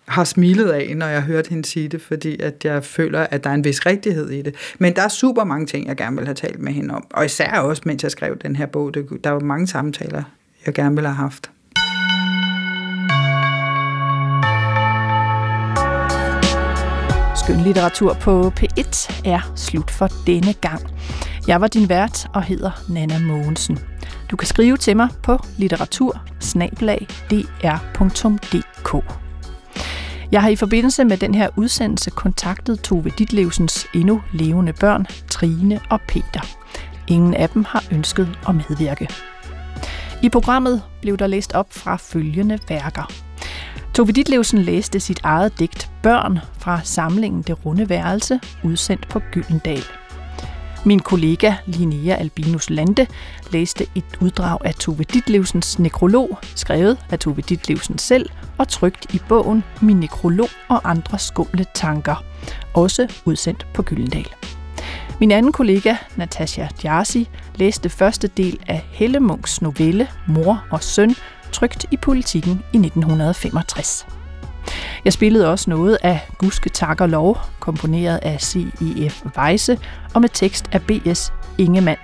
[0.08, 3.44] har smilet af, når jeg hørte hørt hende sige det, fordi at jeg føler, at
[3.44, 4.54] der er en vis rigtighed i det.
[4.78, 7.06] Men der er super mange ting, jeg gerne vil have talt med hende om.
[7.10, 8.94] Og især også, mens jeg skrev den her bog.
[8.94, 10.22] Der var mange samtaler,
[10.66, 11.50] jeg gerne ville have haft.
[17.44, 20.80] Skønlitteratur på P1 er slut for denne gang.
[21.48, 23.78] Jeg var din vært og hedder Nana Mogensen.
[24.30, 26.22] Du kan skrive til mig på litteratur
[30.32, 35.80] Jeg har i forbindelse med den her udsendelse kontaktet Tove Ditlevsens endnu levende børn, Trine
[35.90, 36.46] og Peter.
[37.08, 39.08] Ingen af dem har ønsket at medvirke.
[40.22, 43.23] I programmet blev der læst op fra følgende værker.
[43.94, 49.84] Tove Ditlevsen læste sit eget digt Børn fra samlingen Det Runde Værelse, udsendt på Gyldendal.
[50.84, 53.06] Min kollega Linnea Albinus Lande
[53.52, 59.20] læste et uddrag af Tove Ditlevsens nekrolog, skrevet af Tove Ditlevsen selv og trygt i
[59.28, 62.24] bogen Min nekrolog og andre skumle tanker,
[62.74, 64.28] også udsendt på Gyldendal.
[65.20, 71.14] Min anden kollega, Natasha Djarsi, læste første del af Helle Munks novelle Mor og Søn,
[71.54, 74.06] trygt i politikken i 1965.
[75.04, 79.24] Jeg spillede også noget af Guske Tak og Lov, komponeret af C.E.F.
[79.38, 79.78] Weisse
[80.14, 81.32] og med tekst af B.S.
[81.58, 82.00] Ingemann.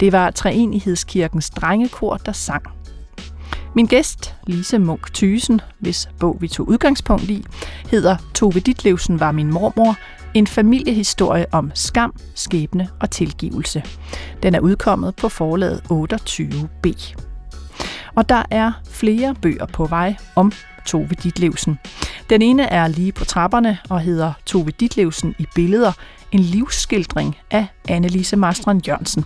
[0.00, 2.62] Det var Treenighedskirkens drengekor, der sang.
[3.74, 7.44] Min gæst, Lise Munk Thysen, hvis bog vi tog udgangspunkt i,
[7.90, 9.96] hedder Tove Ditlevsen var min mormor,
[10.34, 13.82] en familiehistorie om skam, skæbne og tilgivelse.
[14.42, 17.25] Den er udkommet på forlaget 28b.
[18.16, 20.52] Og der er flere bøger på vej om
[20.86, 21.78] Tove Ditlevsen.
[22.30, 25.92] Den ene er lige på trapperne og hedder Tove Ditlevsen i billeder,
[26.32, 29.24] en livsskildring af Annelise Marstrand Jørgensen.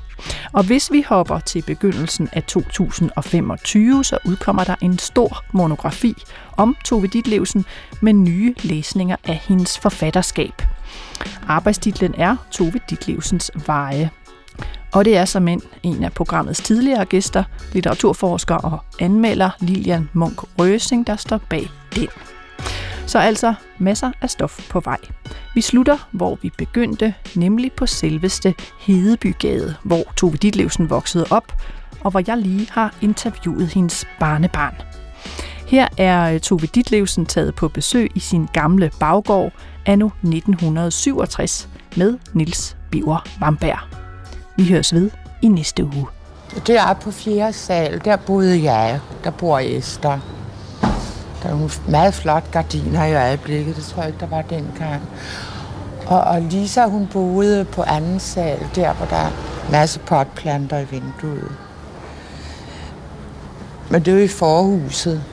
[0.53, 6.15] Og hvis vi hopper til begyndelsen af 2025, så udkommer der en stor monografi
[6.57, 7.65] om Tove Ditlevsen
[8.01, 10.63] med nye læsninger af hendes forfatterskab.
[11.49, 14.11] Arbejdstitlen er Tove Ditlevsens Veje.
[14.93, 20.43] Og det er som end en af programmets tidligere gæster, litteraturforsker og anmelder Lilian Munk
[20.59, 22.09] Røsing, der står bag den.
[23.07, 24.99] Så altså masser af stof på vej.
[25.55, 31.53] Vi slutter, hvor vi begyndte, nemlig på selveste Hedebygade, hvor Tove Ditlevsen voksede op,
[32.01, 34.75] og hvor jeg lige har interviewet hendes barnebarn.
[35.67, 39.53] Her er øh, Tove Ditlevsen taget på besøg i sin gamle baggård
[39.87, 44.00] anno 1967 med Nils Biver Vamberg.
[44.61, 45.11] Vi høres ved
[45.43, 46.07] i næste uge.
[46.67, 49.01] Det er på fjerde sal, der boede jeg.
[49.25, 50.19] Der bor Esther.
[51.43, 53.77] Der er nogle meget flot gardiner i øjeblikket.
[53.77, 55.03] Det tror jeg ikke, der var dengang.
[56.07, 59.31] Og, og Lisa, hun boede på anden sal, der hvor der er
[59.71, 61.53] masse potplanter i vinduet.
[63.91, 65.25] Men det er jo i forhuset.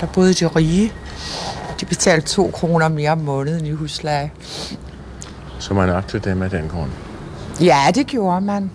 [0.00, 0.92] Der boede de rige.
[1.80, 4.30] De betalte to kroner mere om måneden i husleje.
[5.58, 6.90] Så man agtede dem af den grund?
[7.60, 8.70] Ja, det gjorde man.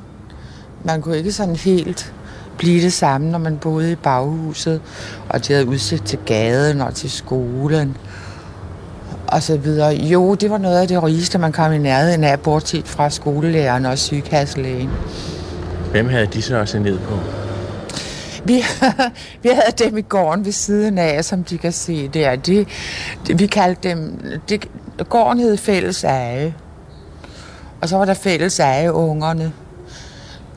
[0.84, 2.14] Man kunne ikke sådan helt
[2.58, 4.82] blive det samme, når man boede i baghuset,
[5.30, 7.98] og de havde udsigt til gaden og til skolen
[9.28, 9.94] og så videre.
[9.96, 13.86] Jo, det var noget af det rigeste, man kom i nærheden af, bortset fra skolelæreren
[13.86, 14.90] og sygekasselægen.
[15.92, 17.20] Hvem havde de så også ned på?
[18.46, 18.64] Vi,
[19.44, 22.36] vi havde dem i gården ved siden af, som de kan se der.
[22.36, 22.66] De,
[23.28, 24.20] de, vi kaldte dem...
[24.50, 24.60] De,
[25.10, 26.54] gården hed Fælles Eje.
[27.82, 29.54] Og så var der Fælles af ungerne,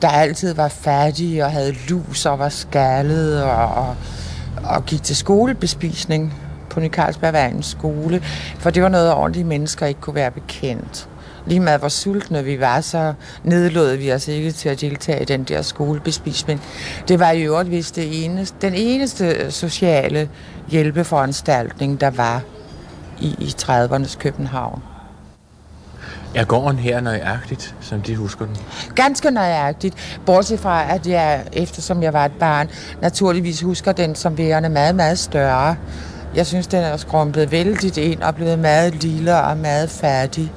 [0.01, 3.95] der altid var fattige og havde lus og var skaldet og, og,
[4.63, 6.33] og gik til skolebespisning
[6.69, 8.21] på Ny Carlsberg skole,
[8.59, 11.09] for det var noget, ordentlige mennesker ikke kunne være bekendt.
[11.47, 13.13] Lige med hvor sultne vi var, så
[13.43, 16.61] nedlod vi os ikke til at deltage i den der skolebespisning.
[17.07, 20.29] Det var i øvrigt vist det eneste, den eneste sociale
[20.69, 22.41] hjælpeforanstaltning, der var
[23.19, 24.94] i, i 30'ernes København.
[26.35, 28.57] Er gården her nøjagtigt, som de husker den?
[28.95, 30.19] Ganske nøjagtigt.
[30.25, 32.69] Bortset fra, at jeg, eftersom jeg var et barn,
[33.01, 35.75] naturligvis husker den som værende meget, meget større.
[36.35, 40.51] Jeg synes, den er skrumpet vældigt ind og blevet meget lille og meget færdig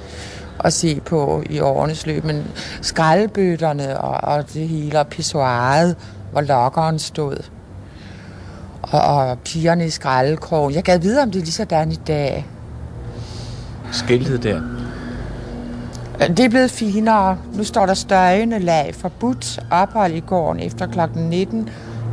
[0.65, 2.25] at se på i årenes løb.
[2.25, 2.45] Men
[2.83, 5.97] skraldbøtterne og, og det hele, og pissoiret,
[6.33, 7.37] hvor lokkeren stod,
[8.83, 10.75] og, og pigerne i skraldekrogen.
[10.75, 12.47] Jeg gad vide, om det er lige sådan i dag.
[13.93, 14.61] Skiltet der?
[16.19, 17.39] Det er blevet finere.
[17.55, 20.99] Nu står der støjende lag forbudt ophold i gården efter kl.
[21.17, 21.69] 19.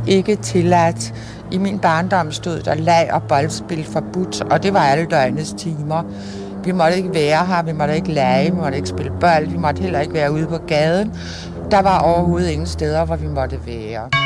[0.06, 1.14] Ikke tilladt.
[1.50, 6.02] I min barndom stod der lag og boldspil forbudt, og det var alle døgnets timer.
[6.64, 9.56] Vi måtte ikke være her, vi måtte ikke lege, vi måtte ikke spille bold, vi
[9.56, 11.12] måtte heller ikke være ude på gaden.
[11.70, 14.25] Der var overhovedet ingen steder, hvor vi måtte være.